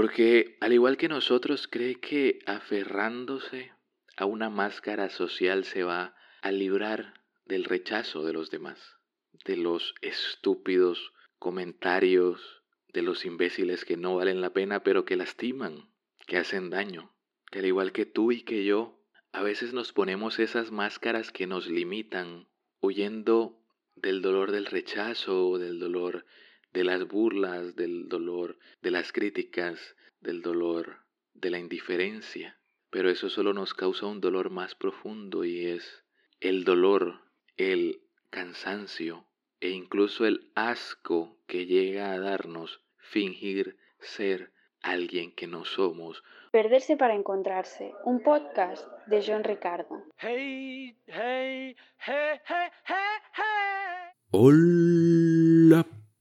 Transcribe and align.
Porque 0.00 0.56
al 0.60 0.72
igual 0.72 0.96
que 0.96 1.08
nosotros 1.08 1.66
cree 1.66 1.96
que 1.96 2.38
aferrándose 2.46 3.72
a 4.16 4.26
una 4.26 4.48
máscara 4.48 5.10
social 5.10 5.64
se 5.64 5.82
va 5.82 6.14
a 6.40 6.52
librar 6.52 7.14
del 7.46 7.64
rechazo 7.64 8.24
de 8.24 8.32
los 8.32 8.48
demás, 8.48 8.94
de 9.44 9.56
los 9.56 9.96
estúpidos 10.00 11.12
comentarios, 11.40 12.62
de 12.92 13.02
los 13.02 13.24
imbéciles 13.24 13.84
que 13.84 13.96
no 13.96 14.14
valen 14.14 14.40
la 14.40 14.52
pena 14.52 14.84
pero 14.84 15.04
que 15.04 15.16
lastiman, 15.16 15.90
que 16.28 16.36
hacen 16.36 16.70
daño, 16.70 17.12
que 17.50 17.58
al 17.58 17.66
igual 17.66 17.90
que 17.90 18.06
tú 18.06 18.30
y 18.30 18.42
que 18.42 18.64
yo, 18.64 19.02
a 19.32 19.42
veces 19.42 19.72
nos 19.72 19.92
ponemos 19.92 20.38
esas 20.38 20.70
máscaras 20.70 21.32
que 21.32 21.48
nos 21.48 21.66
limitan, 21.66 22.46
huyendo 22.80 23.64
del 23.96 24.22
dolor 24.22 24.52
del 24.52 24.66
rechazo, 24.66 25.58
del 25.58 25.80
dolor 25.80 26.24
de 26.72 26.84
las 26.84 27.06
burlas, 27.06 27.74
del 27.76 28.08
dolor 28.08 28.58
de 28.82 28.90
las 28.90 29.12
críticas, 29.12 29.96
del 30.20 30.42
dolor 30.42 30.98
de 31.34 31.50
la 31.50 31.58
indiferencia. 31.58 32.58
Pero 32.90 33.10
eso 33.10 33.28
solo 33.28 33.52
nos 33.52 33.74
causa 33.74 34.06
un 34.06 34.20
dolor 34.20 34.50
más 34.50 34.74
profundo 34.74 35.44
y 35.44 35.66
es 35.66 36.04
el 36.40 36.64
dolor, 36.64 37.20
el 37.56 38.00
cansancio 38.30 39.26
e 39.60 39.70
incluso 39.70 40.26
el 40.26 40.50
asco 40.54 41.36
que 41.46 41.66
llega 41.66 42.12
a 42.12 42.20
darnos 42.20 42.80
fingir 42.96 43.76
ser 43.98 44.52
alguien 44.82 45.34
que 45.34 45.46
no 45.46 45.64
somos. 45.64 46.22
Perderse 46.52 46.96
para 46.96 47.14
encontrarse, 47.14 47.92
un 48.04 48.22
podcast 48.22 48.86
de 49.06 49.22
John 49.26 49.44
Ricardo. 49.44 50.04
Hola, 54.30 55.57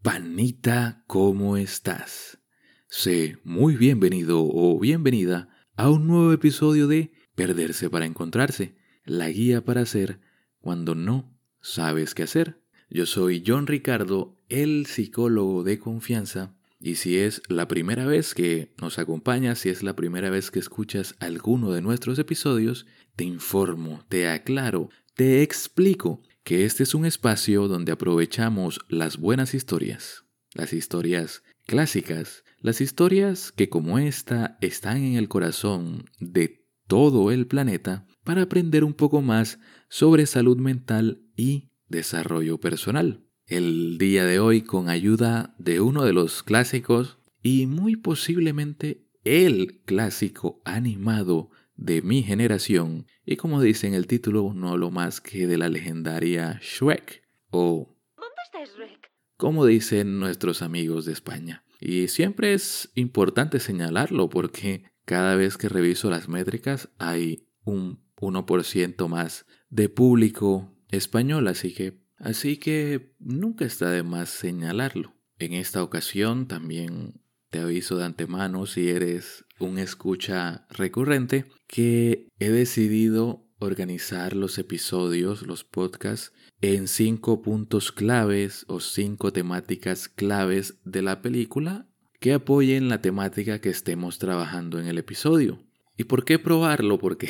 panita, 0.08 1.04
¿cómo 1.06 1.58
estás? 1.58 2.40
Sé 2.88 3.40
muy 3.44 3.76
bienvenido 3.76 4.40
o 4.42 4.80
bienvenida 4.80 5.50
a 5.76 5.90
un 5.90 6.08
nuevo 6.08 6.32
episodio 6.32 6.88
de 6.88 7.12
Perderse 7.36 7.90
para 7.90 8.06
encontrarse, 8.06 8.78
la 9.04 9.28
guía 9.28 9.66
para 9.66 9.82
hacer 9.82 10.22
cuando 10.62 10.96
no 10.96 11.38
sabes 11.60 12.16
qué 12.16 12.24
hacer. 12.24 12.62
Yo 12.90 13.06
soy 13.06 13.44
John 13.46 13.68
Ricardo, 13.68 14.40
el 14.48 14.86
psicólogo 14.86 15.66
de 15.66 15.78
confianza, 15.78 16.56
y 16.80 16.96
si 16.96 17.18
es 17.18 17.42
la 17.50 17.68
primera 17.68 18.06
vez 18.06 18.34
que 18.34 18.74
nos 18.80 19.00
acompañas, 19.00 19.60
si 19.60 19.68
es 19.68 19.84
la 19.84 19.98
primera 19.98 20.30
vez 20.30 20.52
que 20.52 20.60
escuchas 20.60 21.16
alguno 21.20 21.74
de 21.74 21.82
nuestros 21.82 22.18
episodios, 22.18 22.86
te 23.18 23.26
informo, 23.26 24.06
te 24.08 24.30
aclaro, 24.30 24.90
te 25.16 25.42
explico 25.42 26.22
que 26.48 26.64
este 26.64 26.84
es 26.84 26.96
un 26.96 27.06
espacio 27.06 27.68
donde 27.68 27.92
aprovechamos 27.92 28.80
las 28.88 29.18
buenas 29.18 29.54
historias, 29.54 30.24
las 30.54 30.72
historias 30.72 31.44
clásicas, 31.66 32.46
las 32.62 32.80
historias 32.80 33.52
que 33.52 33.68
como 33.68 34.00
esta 34.00 34.58
están 34.62 34.96
en 34.96 35.16
el 35.16 35.28
corazón 35.28 36.06
de 36.22 36.66
todo 36.88 37.34
el 37.34 37.48
planeta 37.48 38.08
para 38.24 38.44
aprender 38.44 38.86
un 38.86 38.94
poco 38.94 39.22
más 39.22 39.60
sobre 39.90 40.26
salud 40.26 40.56
mental 40.56 41.22
y 41.36 41.74
desarrollo 41.90 42.62
personal. 42.62 43.26
El 43.46 43.98
día 43.98 44.24
de 44.24 44.40
hoy 44.40 44.62
con 44.62 44.88
ayuda 44.88 45.54
de 45.60 45.82
uno 45.82 46.06
de 46.06 46.14
los 46.14 46.44
clásicos 46.44 47.18
y 47.44 47.66
muy 47.66 47.98
posiblemente 47.98 49.06
el 49.26 49.82
clásico 49.84 50.62
animado 50.64 51.50
de 51.78 52.02
mi 52.02 52.24
generación 52.24 53.08
y 53.26 53.38
como 53.38 53.62
dice 53.62 53.88
en 53.88 53.94
el 53.94 54.08
título 54.08 54.52
no 54.54 54.78
lo 54.78 54.92
más 54.92 55.22
que 55.22 55.48
de 55.48 55.58
la 55.58 55.70
legendaria 55.70 56.60
Shrek 56.62 57.24
o 57.52 57.96
¿Dónde 58.18 58.36
está 58.44 58.64
Shrek? 58.66 59.12
como 59.38 59.66
dicen 59.66 60.20
nuestros 60.20 60.62
amigos 60.62 61.06
de 61.06 61.14
España. 61.14 61.64
Y 61.80 62.08
siempre 62.08 62.54
es 62.54 62.90
importante 62.96 63.60
señalarlo 63.60 64.30
porque 64.30 64.84
cada 65.06 65.36
vez 65.36 65.58
que 65.58 65.70
reviso 65.70 66.10
las 66.10 66.28
métricas 66.28 66.90
hay 66.98 67.48
un 67.64 68.02
1% 68.18 69.08
más 69.08 69.46
de 69.70 69.90
público 69.90 70.74
español, 70.90 71.48
así 71.48 71.74
que, 71.74 72.02
así 72.18 72.58
que 72.58 73.16
nunca 73.20 73.66
está 73.66 73.92
de 73.92 74.04
más 74.04 74.30
señalarlo. 74.30 75.14
En 75.38 75.54
esta 75.54 75.84
ocasión 75.84 76.48
también 76.48 77.22
te 77.52 77.60
aviso 77.60 77.98
de 77.98 78.06
antemano 78.06 78.66
si 78.66 78.90
eres 78.90 79.46
un 79.60 79.78
escucha 79.78 80.66
recurrente 80.70 81.46
que 81.68 82.28
he 82.40 82.50
decidido 82.50 83.46
organizar 83.60 84.36
los 84.36 84.58
episodios, 84.58 85.42
los 85.46 85.64
podcasts, 85.64 86.34
en 86.62 86.88
cinco 86.88 87.42
puntos 87.42 87.92
claves 87.92 88.66
o 88.68 88.80
cinco 88.80 89.32
temáticas 89.32 90.10
claves 90.10 90.80
de 90.84 91.02
la 91.02 91.22
película 91.22 91.88
que 92.20 92.34
apoyen 92.34 92.90
la 92.90 93.02
temática 93.02 93.62
que 93.62 93.70
estemos 93.70 94.18
trabajando 94.18 94.80
en 94.80 94.88
el 94.88 94.98
episodio. 94.98 95.64
¿Y 95.98 96.06
por 96.06 96.26
qué 96.26 96.40
probarlo? 96.40 96.98
Porque 97.00 97.30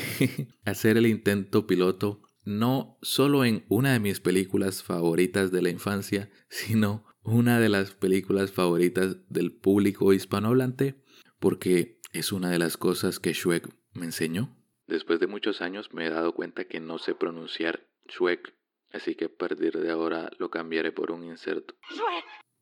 hacer 0.66 0.98
el 0.98 1.08
intento 1.08 1.68
piloto 1.68 2.22
no 2.44 2.98
solo 3.02 3.44
en 3.44 3.66
una 3.68 3.92
de 3.92 4.00
mis 4.00 4.22
películas 4.22 4.82
favoritas 4.82 5.52
de 5.52 5.62
la 5.62 5.70
infancia, 5.70 6.30
sino 6.50 7.06
una 7.22 7.60
de 7.60 7.68
las 7.68 7.92
películas 7.92 8.52
favoritas 8.52 9.18
del 9.28 9.52
público 9.52 10.14
hispanohablante, 10.14 11.04
porque 11.40 11.97
es 12.18 12.32
una 12.32 12.50
de 12.50 12.60
las 12.60 12.78
cosas 12.78 13.20
que 13.20 13.34
Shrek 13.34 13.70
me 13.94 14.06
enseñó. 14.06 14.56
Después 14.88 15.20
de 15.20 15.28
muchos 15.28 15.62
años 15.62 15.94
me 15.94 16.08
he 16.08 16.10
dado 16.10 16.34
cuenta 16.34 16.66
que 16.66 16.80
no 16.80 16.98
sé 16.98 17.14
pronunciar 17.14 17.88
Shrek, 18.08 18.54
así 18.92 19.16
que 19.16 19.26
a 19.26 19.30
partir 19.30 19.78
de 19.78 19.92
ahora 19.92 20.32
lo 20.40 20.50
cambiaré 20.50 20.92
por 20.92 21.12
un 21.12 21.24
inserto. 21.24 21.76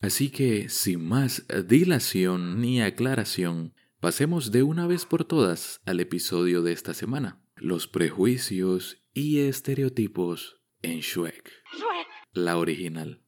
Así 0.02 0.32
que, 0.32 0.70
sin 0.70 1.08
más 1.08 1.48
dilación 1.68 2.60
ni 2.60 2.82
aclaración, 2.82 3.74
pasemos 4.00 4.52
de 4.52 4.64
una 4.64 4.88
vez 4.88 5.06
por 5.06 5.24
todas 5.24 5.80
al 5.86 6.00
episodio 6.00 6.62
de 6.62 6.74
esta 6.74 6.94
semana, 6.94 7.42
los 7.56 7.88
prejuicios 7.88 9.02
y 9.14 9.40
estereotipos 9.40 10.62
en 10.82 11.00
Shrek, 11.00 11.52
la 12.34 12.58
original. 12.58 13.22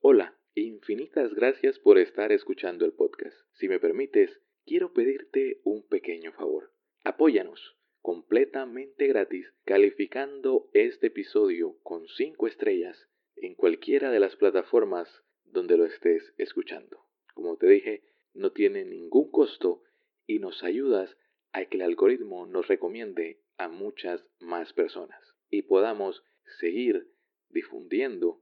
Hola, 0.00 0.38
infinitas 0.54 1.34
gracias 1.34 1.78
por 1.78 1.98
estar 1.98 2.30
escuchando 2.30 2.84
el 2.84 2.92
podcast. 2.92 3.36
Si 3.54 3.68
me 3.68 3.80
permites, 3.80 4.40
quiero 4.66 4.92
pedirte 4.92 5.60
un 5.64 5.86
pequeño 5.86 6.32
favor. 6.32 6.72
Apóyanos 7.04 7.76
completamente 8.00 9.06
gratis 9.06 9.46
calificando 9.64 10.68
este 10.72 11.08
episodio 11.08 11.78
con 11.82 12.08
5 12.08 12.46
estrellas 12.46 13.08
en 13.36 13.54
cualquiera 13.54 14.10
de 14.10 14.20
las 14.20 14.36
plataformas 14.36 15.22
donde 15.44 15.76
lo 15.76 15.84
estés 15.84 16.34
escuchando. 16.38 17.04
Como 17.34 17.56
te 17.56 17.68
dije, 17.68 18.04
no 18.32 18.52
tiene 18.52 18.84
ningún 18.84 19.30
costo 19.30 19.82
y 20.26 20.38
nos 20.38 20.64
ayudas 20.64 21.16
a 21.52 21.64
que 21.66 21.76
el 21.76 21.82
algoritmo 21.82 22.46
nos 22.46 22.66
recomiende 22.66 23.40
a 23.58 23.68
muchas 23.68 24.24
más 24.40 24.72
personas 24.72 25.34
y 25.50 25.62
podamos 25.62 26.24
seguir 26.58 27.10
difundiendo 27.50 28.40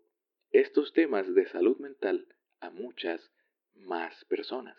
estos 0.51 0.93
temas 0.93 1.35
de 1.35 1.47
salud 1.47 1.79
mental 1.79 2.27
a 2.61 2.71
muchas 2.71 3.33
más 3.75 4.25
personas. 4.27 4.77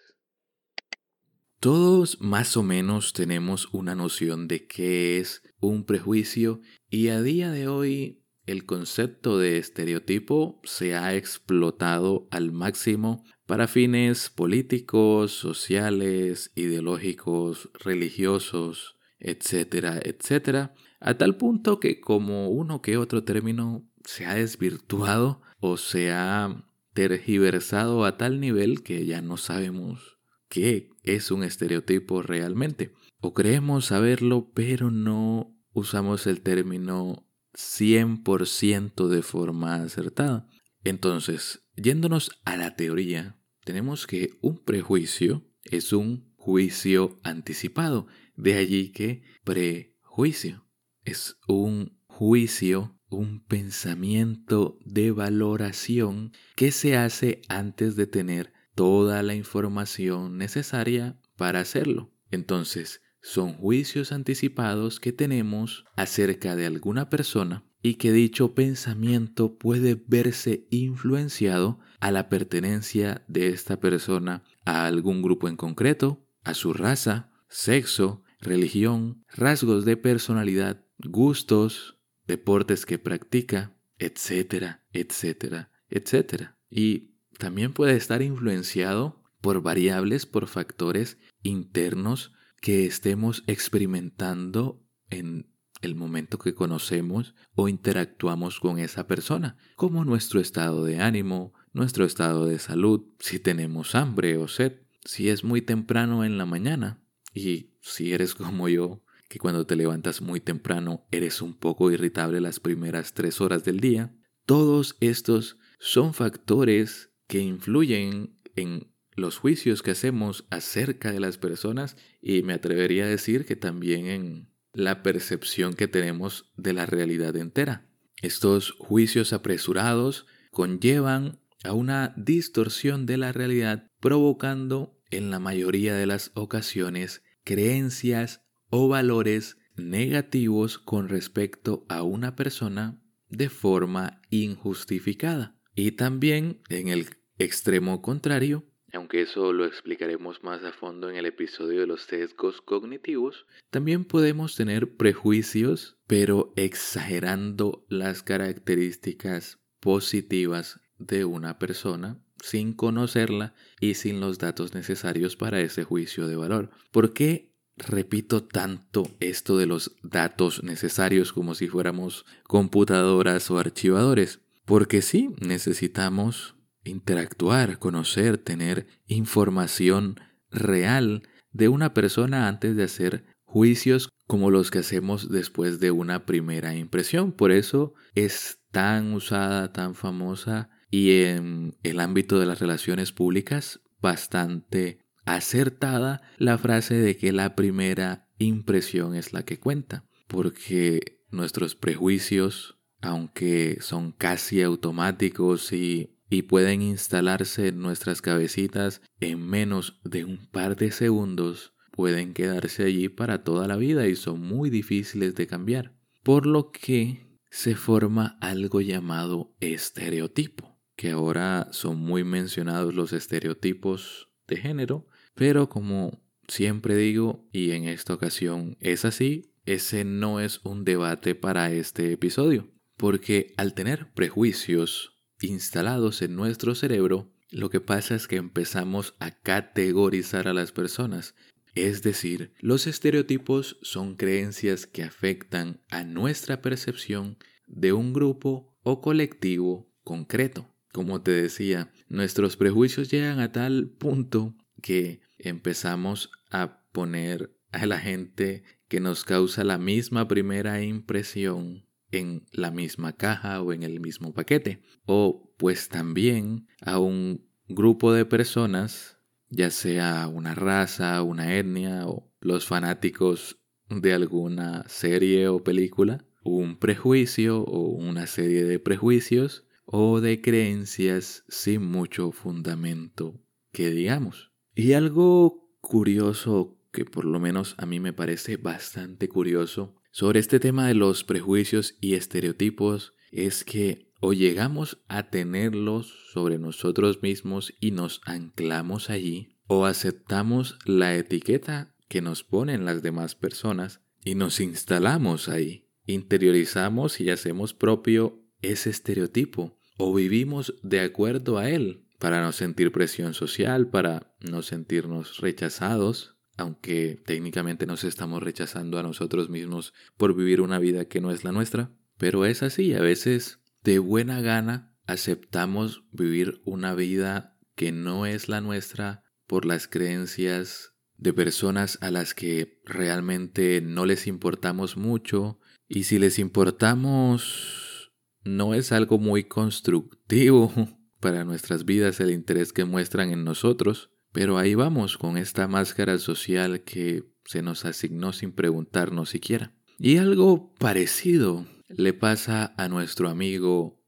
Todos 1.63 2.19
más 2.19 2.57
o 2.57 2.62
menos 2.62 3.13
tenemos 3.13 3.69
una 3.72 3.96
noción 3.96 4.50
de 4.50 4.68
qué 4.68 5.18
es 5.19 5.44
un 5.62 5.85
prejuicio 5.85 6.59
y 6.90 7.07
a 7.07 7.22
día 7.22 7.51
de 7.51 7.69
hoy 7.69 8.22
el 8.46 8.66
concepto 8.66 9.38
de 9.38 9.59
estereotipo 9.59 10.59
se 10.66 10.94
ha 10.94 11.16
explotado 11.16 12.28
al 12.31 12.51
máximo 12.51 13.24
para 13.46 13.69
fines 13.69 14.29
políticos, 14.29 15.31
sociales, 15.31 16.51
ideológicos, 16.53 17.69
religiosos, 17.75 18.97
etcétera, 19.18 20.01
etcétera, 20.03 20.74
a 21.00 21.13
tal 21.13 21.38
punto 21.38 21.80
que 21.80 22.01
como 22.01 22.50
uno 22.50 22.81
que 22.81 22.97
otro 22.97 23.24
término 23.24 23.90
se 24.03 24.25
ha 24.25 24.34
desvirtuado 24.34 25.41
o 25.62 25.78
se 25.78 26.12
ha 26.12 26.66
tergiversado 26.94 28.03
a 28.03 28.18
tal 28.18 28.41
nivel 28.41 28.84
que 28.84 29.06
ya 29.06 29.22
no 29.22 29.38
sabemos 29.38 30.12
qué 30.53 30.91
es 31.02 31.31
un 31.31 31.44
estereotipo 31.44 32.22
realmente. 32.22 32.94
O 33.22 33.33
creemos 33.33 33.88
saberlo, 33.88 34.51
pero 34.54 34.92
no 34.92 35.60
usamos 35.72 36.27
el 36.27 36.42
término 36.42 37.27
100% 37.56 39.07
de 39.07 39.24
forma 39.24 39.75
acertada. 39.77 40.48
Entonces, 40.83 41.66
yéndonos 41.75 42.39
a 42.45 42.56
la 42.56 42.75
teoría, 42.75 43.39
tenemos 43.66 44.06
que 44.06 44.38
un 44.42 44.60
prejuicio 44.60 45.44
es 45.63 45.92
un 45.92 46.31
juicio 46.36 47.19
anticipado. 47.24 48.06
De 48.36 48.54
allí 48.54 48.92
que 48.92 49.24
prejuicio 49.44 50.68
es 51.04 51.38
un 51.48 51.98
juicio, 52.06 53.00
un 53.10 53.44
pensamiento 53.44 54.77
de 54.86 55.12
valoración 55.12 56.31
que 56.56 56.72
se 56.72 56.95
hace 56.95 57.42
antes 57.50 57.95
de 57.95 58.06
tener 58.06 58.52
toda 58.75 59.24
la 59.24 59.36
información 59.36 60.38
necesaria 60.38 61.18
para 61.38 61.60
hacerlo. 61.60 62.12
Entonces, 62.31 63.02
son 63.22 63.54
juicios 63.54 64.12
anticipados 64.12 65.00
que 65.00 65.14
tenemos 65.14 65.86
acerca 65.96 66.56
de 66.56 66.66
alguna 66.66 67.10
persona 67.10 67.64
y 67.81 67.96
que 67.96 68.12
dicho 68.12 68.54
pensamiento 68.54 69.58
puede 69.58 70.02
verse 70.08 70.68
influenciado 70.72 71.80
a 72.00 72.12
la 72.12 72.30
pertenencia 72.30 73.24
de 73.28 73.50
esta 73.50 73.80
persona 73.80 74.44
a 74.66 74.86
algún 74.86 75.22
grupo 75.22 75.48
en 75.48 75.58
concreto, 75.58 76.25
a 76.44 76.54
su 76.54 76.74
raza, 76.74 77.31
sexo, 77.50 78.24
religión, 78.40 79.24
rasgos 79.30 79.86
de 79.86 79.98
personalidad, 79.98 80.86
gustos, 80.98 81.98
deportes 82.28 82.86
que 82.86 83.00
practica, 83.00 83.78
etcétera, 84.00 84.84
etcétera, 84.92 85.72
etcétera. 85.90 86.58
Y 86.70 87.12
también 87.44 87.74
puede 87.74 87.98
estar 87.98 88.22
influenciado 88.22 89.22
por 89.42 89.62
variables, 89.62 90.25
por 90.25 90.48
factores 90.48 91.18
internos 91.42 92.31
que 92.62 92.86
estemos 92.86 93.44
experimentando 93.48 94.81
en 95.10 95.54
el 95.81 95.94
momento 95.94 96.40
que 96.40 96.56
conocemos 96.56 97.36
o 97.54 97.68
interactuamos 97.68 98.62
con 98.62 98.80
esa 98.80 99.07
persona, 99.07 99.57
como 99.75 100.06
nuestro 100.06 100.40
estado 100.40 100.86
de 100.86 101.01
ánimo, 101.01 101.54
nuestro 101.74 102.06
estado 102.06 102.45
de 102.45 102.60
salud, 102.60 103.07
si 103.19 103.40
tenemos 103.40 103.94
hambre 103.94 104.38
o 104.38 104.48
sed, 104.48 104.80
si 105.04 105.28
es 105.28 105.44
muy 105.44 105.62
temprano 105.62 106.24
en 106.24 106.38
la 106.38 106.46
mañana. 106.46 107.04
Y 107.34 107.74
si 107.81 108.13
eres 108.13 108.36
como 108.36 108.69
yo, 108.69 109.04
que 109.28 109.38
cuando 109.38 109.66
te 109.66 109.75
levantas 109.75 110.22
muy 110.22 110.39
temprano 110.39 111.06
eres 111.12 111.42
un 111.42 111.56
poco 111.56 111.92
irritable 111.92 112.39
las 112.39 112.62
primeras 112.62 113.13
tres 113.13 113.42
horas 113.42 113.66
del 113.66 113.81
día, 113.81 114.16
todos 114.46 114.96
estos 115.01 115.57
son 115.78 116.13
factores 116.13 117.10
que 117.28 117.40
influyen 117.40 118.40
en 118.56 118.94
los 119.16 119.38
juicios 119.38 119.84
que 119.84 119.92
hacemos 119.92 120.46
acerca 120.50 121.12
de 121.12 121.20
las 121.20 121.38
personas 121.38 121.98
y 122.22 122.42
me 122.44 122.54
atrevería 122.54 123.06
a 123.06 123.10
decir 123.10 123.46
que 123.46 123.56
también 123.56 124.08
en 124.08 124.54
la 124.74 125.04
percepción 125.04 125.74
que 125.75 125.88
tenemos 125.88 126.52
de 126.58 126.74
la 126.74 126.86
realidad 126.86 127.36
entera. 127.36 127.88
Estos 128.22 128.72
juicios 128.72 129.34
apresurados 129.34 130.25
conllevan 130.52 131.40
a 131.64 131.74
una 131.74 132.14
distorsión 132.18 133.06
de 133.06 133.18
la 133.18 133.31
realidad, 133.31 133.88
provocando 134.00 135.00
en 135.12 135.30
la 135.30 135.40
mayoría 135.40 135.96
de 135.96 136.06
las 136.06 136.31
ocasiones 136.34 137.24
creencias 137.44 138.42
o 138.70 138.88
valores 138.88 139.58
negativos 139.75 140.80
con 140.80 141.10
respecto 141.10 141.86
a 141.90 142.04
una 142.04 142.36
persona 142.36 143.00
de 143.30 143.50
forma 143.50 144.22
injustificada. 144.30 145.56
Y 145.75 145.94
también 145.94 146.62
en 146.70 146.88
el 146.88 147.08
extremo 147.38 148.02
contrario, 148.02 148.64
aunque 148.94 149.24
eso 149.24 149.54
lo 149.54 149.66
explicaremos 149.66 150.44
más 150.44 150.64
a 150.64 150.72
fondo 150.72 151.10
en 151.10 151.16
el 151.16 151.25
episodio 151.25 151.81
de 151.81 151.88
los 151.88 152.04
sesgos 152.04 152.62
cognitivos, 152.62 153.48
también 153.72 154.06
podemos 154.06 154.56
tener 154.56 154.96
prejuicios, 154.96 155.98
pero 156.06 156.54
exagerando 156.56 157.86
las 157.90 158.22
características 158.22 159.60
positivas 159.80 160.80
de 161.00 161.25
una 161.25 161.58
persona 161.58 162.24
sin 162.44 162.74
conocerla 162.74 163.56
y 163.80 163.96
sin 163.96 164.20
los 164.20 164.38
datos 164.38 164.75
necesarios 164.75 165.36
para 165.36 165.60
ese 165.62 165.84
juicio 165.84 166.28
de 166.28 166.36
valor. 166.36 166.70
¿Por 166.92 167.14
qué 167.14 167.52
repito 167.78 168.44
tanto 168.44 169.08
esto 169.20 169.58
de 169.58 169.66
los 169.66 169.96
datos 170.04 170.62
necesarios 170.62 171.34
como 171.34 171.56
si 171.56 171.68
fuéramos 171.68 172.25
computadoras 172.44 173.50
o 173.50 173.58
archivadores? 173.58 174.40
Porque 174.65 175.01
sí, 175.01 175.30
necesitamos 175.39 176.56
interactuar, 176.83 177.80
conocer, 177.80 178.38
tener 178.38 178.88
información 179.07 180.19
real 180.50 181.24
de 181.51 181.69
una 181.69 181.94
persona 181.94 182.48
antes 182.48 182.75
de 182.75 182.83
hacer 182.83 183.25
juicios 183.44 184.10
como 184.27 184.50
los 184.50 184.71
que 184.71 184.80
hacemos 184.80 185.30
después 185.30 185.80
de 185.80 185.92
una 185.92 186.25
primera 186.25 186.75
impresión. 186.75 187.31
Por 187.31 187.51
eso 187.51 187.94
es 188.15 188.60
tan 188.71 189.13
usada, 189.13 189.71
tan 189.71 189.95
famosa 189.95 190.69
y 190.89 191.24
en 191.24 191.77
el 191.83 192.00
ámbito 192.00 192.39
de 192.39 192.45
las 192.45 192.60
relaciones 192.60 193.12
públicas 193.12 193.81
bastante 194.01 195.00
acertada 195.25 196.21
la 196.38 196.57
frase 196.57 196.95
de 196.95 197.15
que 197.15 197.31
la 197.31 197.56
primera 197.56 198.27
impresión 198.38 199.15
es 199.15 199.33
la 199.33 199.44
que 199.44 199.60
cuenta, 199.60 200.06
porque 200.27 201.21
nuestros 201.31 201.75
prejuicios, 201.75 202.73
aunque 203.03 203.77
son 203.81 204.11
casi 204.11 204.61
automáticos 204.61 205.71
y 205.73 206.13
y 206.33 206.41
pueden 206.44 206.81
instalarse 206.81 207.67
en 207.67 207.79
nuestras 207.79 208.21
cabecitas 208.21 209.01
en 209.19 209.45
menos 209.45 210.00
de 210.03 210.25
un 210.25 210.47
par 210.47 210.75
de 210.75 210.91
segundos, 210.91 211.73
pueden 211.91 212.33
quedarse 212.33 212.83
allí 212.83 213.07
para 213.07 213.44
toda 213.44 213.67
la 213.67 213.75
vida 213.75 214.07
y 214.07 214.15
son 214.15 214.41
muy 214.41 214.69
difíciles 214.69 215.35
de 215.35 215.47
cambiar. 215.47 215.94
Por 216.23 216.47
lo 216.47 216.71
que 216.71 217.27
se 217.51 217.75
forma 217.75 218.38
algo 218.41 218.81
llamado 218.81 219.55
estereotipo, 219.59 220.79
que 220.95 221.11
ahora 221.11 221.67
son 221.71 222.00
muy 222.00 222.23
mencionados 222.23 222.95
los 222.95 223.13
estereotipos 223.13 224.29
de 224.47 224.57
género, 224.57 225.05
pero 225.35 225.69
como 225.69 226.23
siempre 226.47 226.95
digo, 226.95 227.47
y 227.51 227.71
en 227.71 227.83
esta 227.83 228.15
ocasión 228.15 228.75
es 228.79 229.05
así, 229.05 229.53
ese 229.65 230.03
no 230.03 230.39
es 230.39 230.61
un 230.63 230.83
debate 230.83 231.35
para 231.35 231.71
este 231.71 232.11
episodio, 232.11 232.73
porque 233.03 233.53
al 233.57 233.73
tener 233.73 234.13
prejuicios 234.13 235.19
instalados 235.41 236.21
en 236.21 236.38
nuestro 236.38 236.73
cerebro, 236.73 237.33
lo 237.50 237.69
que 237.69 237.81
pasa 237.81 238.15
es 238.15 238.29
que 238.29 238.38
empezamos 238.38 239.13
a 239.19 239.31
categorizar 239.31 240.47
a 240.47 240.53
las 240.53 240.71
personas. 240.71 241.35
Es 241.75 242.01
decir, 242.01 242.53
los 242.61 242.88
estereotipos 242.88 243.77
son 243.81 244.15
creencias 244.15 244.88
que 244.88 245.03
afectan 245.03 245.81
a 245.89 246.05
nuestra 246.05 246.61
percepción 246.61 247.38
de 247.67 247.91
un 247.91 248.13
grupo 248.13 248.73
o 248.83 249.01
colectivo 249.01 249.91
concreto. 250.05 250.73
Como 250.94 251.21
te 251.21 251.31
decía, 251.31 251.91
nuestros 252.07 252.55
prejuicios 252.55 253.11
llegan 253.11 253.41
a 253.41 253.51
tal 253.51 253.89
punto 253.89 254.55
que 254.81 255.19
empezamos 255.38 256.31
a 256.51 256.85
poner 256.94 257.53
a 257.73 257.85
la 257.85 258.00
gente 258.00 258.63
que 258.88 259.01
nos 259.01 259.25
causa 259.25 259.65
la 259.65 259.77
misma 259.77 260.29
primera 260.29 260.81
impresión 260.81 261.82
en 262.13 262.45
la 262.51 262.71
misma 262.71 263.13
caja 263.13 263.62
o 263.62 263.74
en 263.74 263.83
el 263.83 264.00
mismo 264.00 264.33
paquete. 264.33 264.81
O 265.06 265.54
pues 265.57 265.89
también 265.89 266.68
a 266.81 267.00
un 267.00 267.45
grupo 267.68 268.13
de 268.13 268.25
personas, 268.25 269.19
ya 269.50 269.69
sea 269.69 270.27
una 270.27 270.56
raza, 270.56 271.21
una 271.24 271.56
etnia 271.56 272.07
o 272.07 272.31
los 272.39 272.65
fanáticos 272.65 273.60
de 273.89 274.13
alguna 274.13 274.83
serie 274.88 275.48
o 275.48 275.63
película, 275.63 276.25
un 276.44 276.77
prejuicio 276.77 277.62
o 277.62 277.89
una 277.89 278.27
serie 278.27 278.63
de 278.65 278.80
prejuicios 278.80 279.65
o 279.86 280.21
de 280.21 280.42
creencias 280.42 281.44
sin 281.48 281.86
mucho 281.86 282.31
fundamento 282.31 283.42
que 283.71 283.89
digamos. 283.89 284.51
Y 284.75 284.94
algo 284.94 285.69
curioso 285.81 286.77
que 286.92 287.06
por 287.06 287.25
lo 287.25 287.39
menos 287.39 287.75
a 287.77 287.86
mí 287.86 288.00
me 288.00 288.13
parece 288.13 288.57
bastante 288.57 289.27
curioso 289.27 289.96
sobre 290.13 290.39
este 290.39 290.60
tema 290.60 290.88
de 290.88 290.93
los 290.93 291.24
prejuicios 291.24 291.96
y 292.00 292.13
estereotipos 292.13 293.15
es 293.32 293.63
que 293.63 294.12
o 294.20 294.32
llegamos 294.32 295.00
a 295.08 295.24
tenerlos 295.32 296.13
sobre 296.32 296.60
nosotros 296.60 297.24
mismos 297.24 297.74
y 297.79 297.91
nos 297.91 298.22
anclamos 298.24 299.10
allí, 299.10 299.58
o 299.65 299.88
aceptamos 299.88 300.77
la 300.86 301.15
etiqueta 301.15 301.96
que 302.10 302.22
nos 302.22 302.43
ponen 302.43 302.86
las 302.86 303.01
demás 303.01 303.34
personas 303.34 304.01
y 304.24 304.36
nos 304.36 304.60
instalamos 304.60 305.50
ahí, 305.50 305.89
interiorizamos 306.05 307.20
y 307.20 307.32
hacemos 307.32 307.74
propio 307.74 308.39
ese 308.62 308.91
estereotipo, 308.91 309.79
o 309.98 310.13
vivimos 310.13 310.75
de 310.84 311.00
acuerdo 311.00 311.58
a 311.58 311.72
él, 311.72 312.05
para 312.20 312.43
no 312.43 312.51
sentir 312.51 312.91
presión 312.91 313.34
social, 313.34 313.89
para 313.89 314.36
no 314.39 314.62
sentirnos 314.62 315.39
rechazados, 315.39 316.33
aunque 316.57 317.22
técnicamente 317.25 317.86
nos 317.86 318.03
estamos 318.03 318.43
rechazando 318.43 319.00
a 319.00 319.03
nosotros 319.03 319.50
mismos 319.50 319.93
por 320.17 320.36
vivir 320.36 320.62
una 320.62 320.79
vida 320.79 321.05
que 321.05 321.22
no 321.22 321.31
es 321.31 321.43
la 321.43 321.51
nuestra. 321.51 321.91
Pero 322.17 322.45
es 322.45 322.63
así, 322.63 322.93
a 322.93 323.01
veces 323.01 323.60
de 323.83 324.00
buena 324.00 324.41
gana 324.41 324.93
aceptamos 325.07 326.03
vivir 326.12 326.62
una 326.65 326.93
vida 326.93 327.57
que 327.75 327.91
no 327.91 328.25
es 328.25 328.48
la 328.50 328.62
nuestra 328.62 329.24
por 329.48 329.65
las 329.65 329.88
creencias 329.88 330.93
de 331.17 331.33
personas 331.33 331.98
a 332.01 332.12
las 332.12 332.33
que 332.33 332.81
realmente 332.86 333.81
no 333.81 334.05
les 334.05 334.27
importamos 334.27 334.98
mucho 334.98 335.60
y 335.88 336.03
si 336.03 336.19
les 336.19 336.39
importamos 336.39 338.12
no 338.43 338.74
es 338.74 338.91
algo 338.91 339.19
muy 339.19 339.45
constructivo 339.45 340.72
para 341.19 341.45
nuestras 341.45 341.86
vidas 341.86 342.19
el 342.19 342.31
interés 342.31 342.74
que 342.74 342.86
muestran 342.86 343.31
en 343.31 343.43
nosotros 343.43 344.12
pero 344.34 344.58
ahí 344.58 344.75
vamos 344.75 345.18
con 345.18 345.38
esta 345.38 345.68
máscara 345.68 346.18
social 346.18 346.82
que 346.82 347.24
se 347.46 347.62
nos 347.62 347.86
asignó 347.86 348.34
sin 348.34 348.52
preguntarnos 348.52 349.30
siquiera. 349.30 349.72
Y 350.00 350.18
algo 350.18 350.74
parecido 350.74 351.66
le 351.88 352.13
pasa 352.13 352.74
a 352.78 352.90
nuestro 352.90 353.30
amigo 353.30 354.02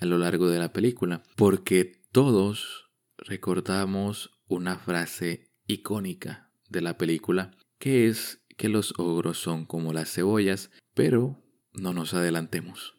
a 0.00 0.06
lo 0.06 0.18
largo 0.18 0.48
de 0.48 0.58
la 0.58 0.72
película, 0.72 1.22
porque 1.36 2.02
todos 2.12 2.90
recordamos 3.18 4.30
una 4.48 4.78
frase 4.78 5.52
icónica 5.66 6.50
de 6.68 6.80
la 6.80 6.96
película, 6.96 7.52
que 7.78 8.08
es 8.08 8.42
que 8.56 8.68
los 8.68 8.94
ogros 8.98 9.38
son 9.38 9.66
como 9.66 9.92
las 9.92 10.12
cebollas, 10.12 10.70
pero 10.94 11.42
no 11.74 11.92
nos 11.92 12.14
adelantemos. 12.14 12.94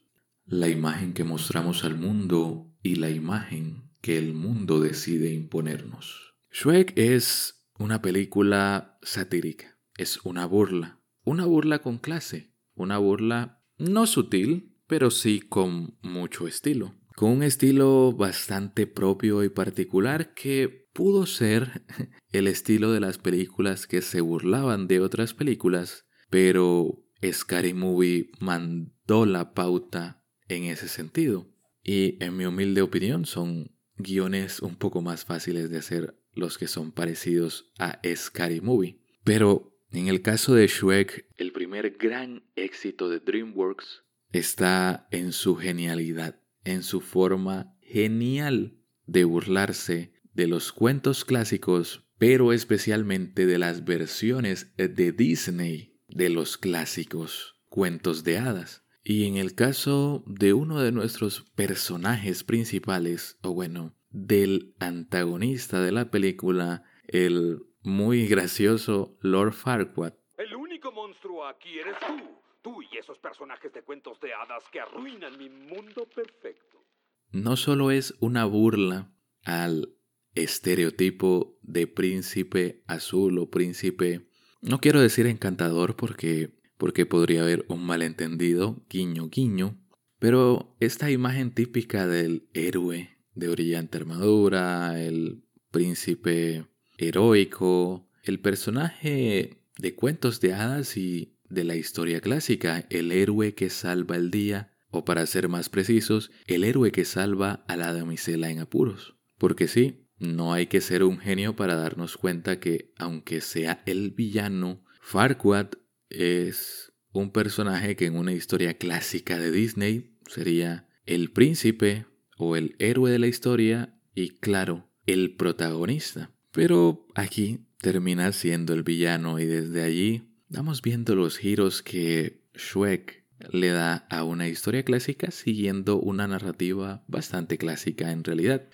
La 0.46 0.70
imagen 0.70 1.14
que 1.14 1.24
mostramos 1.24 1.84
al 1.84 1.98
mundo 1.98 2.72
y 2.84 2.96
la 2.96 3.10
imagen 3.10 3.92
que 4.02 4.18
el 4.18 4.34
mundo 4.34 4.80
decide 4.80 5.34
imponernos. 5.34 6.27
Shrek 6.60 6.94
es 6.98 7.68
una 7.78 8.02
película 8.02 8.98
satírica, 9.04 9.78
es 9.96 10.26
una 10.26 10.48
burla, 10.48 11.00
una 11.24 11.46
burla 11.46 11.84
con 11.84 12.00
clase, 12.00 12.52
una 12.74 12.98
burla 12.98 13.64
no 13.78 14.08
sutil, 14.08 14.76
pero 14.88 15.12
sí 15.12 15.40
con 15.40 16.00
mucho 16.02 16.48
estilo, 16.48 16.96
con 17.16 17.30
un 17.30 17.44
estilo 17.44 18.12
bastante 18.12 18.88
propio 18.88 19.44
y 19.44 19.50
particular 19.50 20.34
que 20.34 20.90
pudo 20.94 21.28
ser 21.28 21.86
el 22.32 22.48
estilo 22.48 22.92
de 22.92 23.02
las 23.02 23.20
películas 23.20 23.86
que 23.86 24.02
se 24.02 24.22
burlaban 24.22 24.88
de 24.88 25.00
otras 25.00 25.36
películas, 25.36 26.08
pero 26.32 27.06
Scary 27.24 27.76
Movie 27.76 28.32
mandó 28.40 29.28
la 29.28 29.54
pauta 29.54 30.26
en 30.48 30.64
ese 30.64 30.88
sentido. 30.88 31.54
Y 31.84 32.18
en 32.20 32.36
mi 32.36 32.46
humilde 32.46 32.82
opinión 32.82 33.28
son 33.28 33.78
guiones 33.96 34.60
un 34.62 34.76
poco 34.76 35.04
más 35.04 35.24
fáciles 35.24 35.70
de 35.70 35.78
hacer 35.78 36.17
los 36.38 36.58
que 36.58 36.68
son 36.68 36.92
parecidos 36.92 37.72
a 37.80 38.00
Scary 38.16 38.62
Movie. 38.62 39.00
Pero 39.24 39.78
en 39.92 40.08
el 40.08 40.22
caso 40.22 40.54
de 40.54 40.68
Shrek, 40.68 41.28
el 41.38 41.52
primer 41.52 41.92
gran 41.98 42.44
éxito 42.56 43.10
de 43.10 43.20
DreamWorks 43.20 44.04
está 44.32 45.08
en 45.12 45.32
su 45.32 45.56
genialidad, 45.56 46.42
en 46.64 46.84
su 46.84 47.02
forma 47.02 47.76
genial 47.82 48.78
de 49.06 49.24
burlarse 49.24 50.14
de 50.34 50.48
los 50.48 50.72
cuentos 50.72 51.26
clásicos, 51.26 52.06
pero 52.18 52.54
especialmente 52.54 53.46
de 53.46 53.58
las 53.58 53.86
versiones 53.86 54.74
de 54.78 55.12
Disney 55.12 55.98
de 56.08 56.30
los 56.30 56.58
clásicos 56.58 57.56
cuentos 57.70 58.24
de 58.24 58.38
hadas. 58.38 58.84
Y 59.04 59.26
en 59.26 59.38
el 59.38 59.56
caso 59.56 60.24
de 60.28 60.54
uno 60.54 60.82
de 60.82 60.92
nuestros 60.92 61.42
personajes 61.56 62.44
principales, 62.44 63.38
o 63.42 63.54
bueno, 63.54 63.97
del 64.26 64.74
antagonista 64.80 65.80
de 65.82 65.92
la 65.92 66.10
película, 66.10 66.84
el 67.08 67.60
muy 67.84 68.28
gracioso 68.28 69.16
Lord 69.22 69.54
Farquaad. 69.54 70.14
El 70.38 70.56
único 70.56 70.92
monstruo 70.92 71.46
aquí 71.46 71.80
eres 71.80 71.96
tú. 72.00 72.42
Tú 72.64 72.82
y 72.82 72.98
esos 72.98 73.18
personajes 73.20 73.72
de 73.72 73.84
cuentos 73.84 74.20
de 74.20 74.34
hadas 74.34 74.64
que 74.72 74.80
arruinan 74.80 75.38
mi 75.38 75.50
mundo 75.50 76.08
perfecto. 76.14 76.84
No 77.32 77.56
solo 77.56 77.92
es 77.92 78.16
una 78.20 78.46
burla 78.46 79.14
al 79.46 79.94
estereotipo 80.34 81.58
de 81.62 81.88
príncipe 81.88 82.84
azul 82.88 83.38
o 83.38 83.50
príncipe, 83.50 84.28
no 84.62 84.80
quiero 84.80 85.00
decir 85.00 85.28
encantador 85.28 85.96
porque 85.96 86.58
porque 86.78 87.08
podría 87.08 87.42
haber 87.42 87.66
un 87.70 87.84
malentendido, 87.84 88.86
guiño 88.88 89.30
guiño, 89.30 89.80
pero 90.20 90.76
esta 90.80 91.10
imagen 91.10 91.52
típica 91.52 92.06
del 92.06 92.50
héroe 92.54 93.17
de 93.38 93.48
brillante 93.50 93.98
armadura, 93.98 95.02
el 95.02 95.44
príncipe 95.72 96.66
heroico, 96.98 98.10
el 98.24 98.40
personaje 98.40 99.62
de 99.78 99.96
cuentos 99.96 100.42
de 100.42 100.54
hadas 100.54 100.98
y 100.98 101.38
de 101.50 101.64
la 101.64 101.76
historia 101.76 102.20
clásica, 102.20 102.86
el 102.90 103.12
héroe 103.12 103.54
que 103.54 103.70
salva 103.70 104.16
el 104.16 104.32
día, 104.32 104.74
o 104.90 105.06
para 105.06 105.26
ser 105.28 105.50
más 105.50 105.70
precisos, 105.70 106.32
el 106.48 106.64
héroe 106.64 106.92
que 106.92 107.06
salva 107.06 107.64
a 107.68 107.78
la 107.78 107.94
damisela 107.94 108.50
en 108.50 108.60
apuros. 108.60 109.16
Porque 109.38 109.68
sí, 109.68 110.08
no 110.18 110.54
hay 110.54 110.68
que 110.68 110.82
ser 110.82 111.04
un 111.04 111.20
genio 111.20 111.56
para 111.56 111.76
darnos 111.76 112.18
cuenta 112.18 112.60
que, 112.60 112.92
aunque 112.98 113.42
sea 113.42 113.84
el 113.86 114.12
villano, 114.12 114.84
Farquaad 115.02 115.70
es 116.10 116.92
un 117.12 117.32
personaje 117.32 117.96
que 117.96 118.08
en 118.08 118.16
una 118.16 118.34
historia 118.34 118.78
clásica 118.78 119.38
de 119.38 119.52
Disney 119.52 120.18
sería 120.28 120.90
el 121.06 121.32
príncipe 121.32 122.06
o 122.38 122.56
el 122.56 122.76
héroe 122.80 123.12
de 123.12 123.20
la 123.20 123.28
historia 123.28 123.94
y 124.16 124.30
claro, 124.30 124.90
el 125.06 125.36
protagonista. 125.36 126.32
Pero 126.52 127.06
aquí 127.16 127.66
termina 127.80 128.32
siendo 128.32 128.74
el 128.74 128.84
villano 128.84 129.40
y 129.40 129.46
desde 129.46 129.84
allí 129.84 130.24
vamos 130.50 130.82
viendo 130.82 131.16
los 131.16 131.38
giros 131.38 131.82
que 131.82 132.42
Shrek 132.54 133.26
le 133.52 133.70
da 133.70 134.08
a 134.10 134.24
una 134.24 134.48
historia 134.48 134.84
clásica 134.84 135.32
siguiendo 135.32 136.00
una 136.00 136.28
narrativa 136.28 137.04
bastante 137.08 137.58
clásica 137.58 138.12
en 138.12 138.24
realidad. 138.24 138.68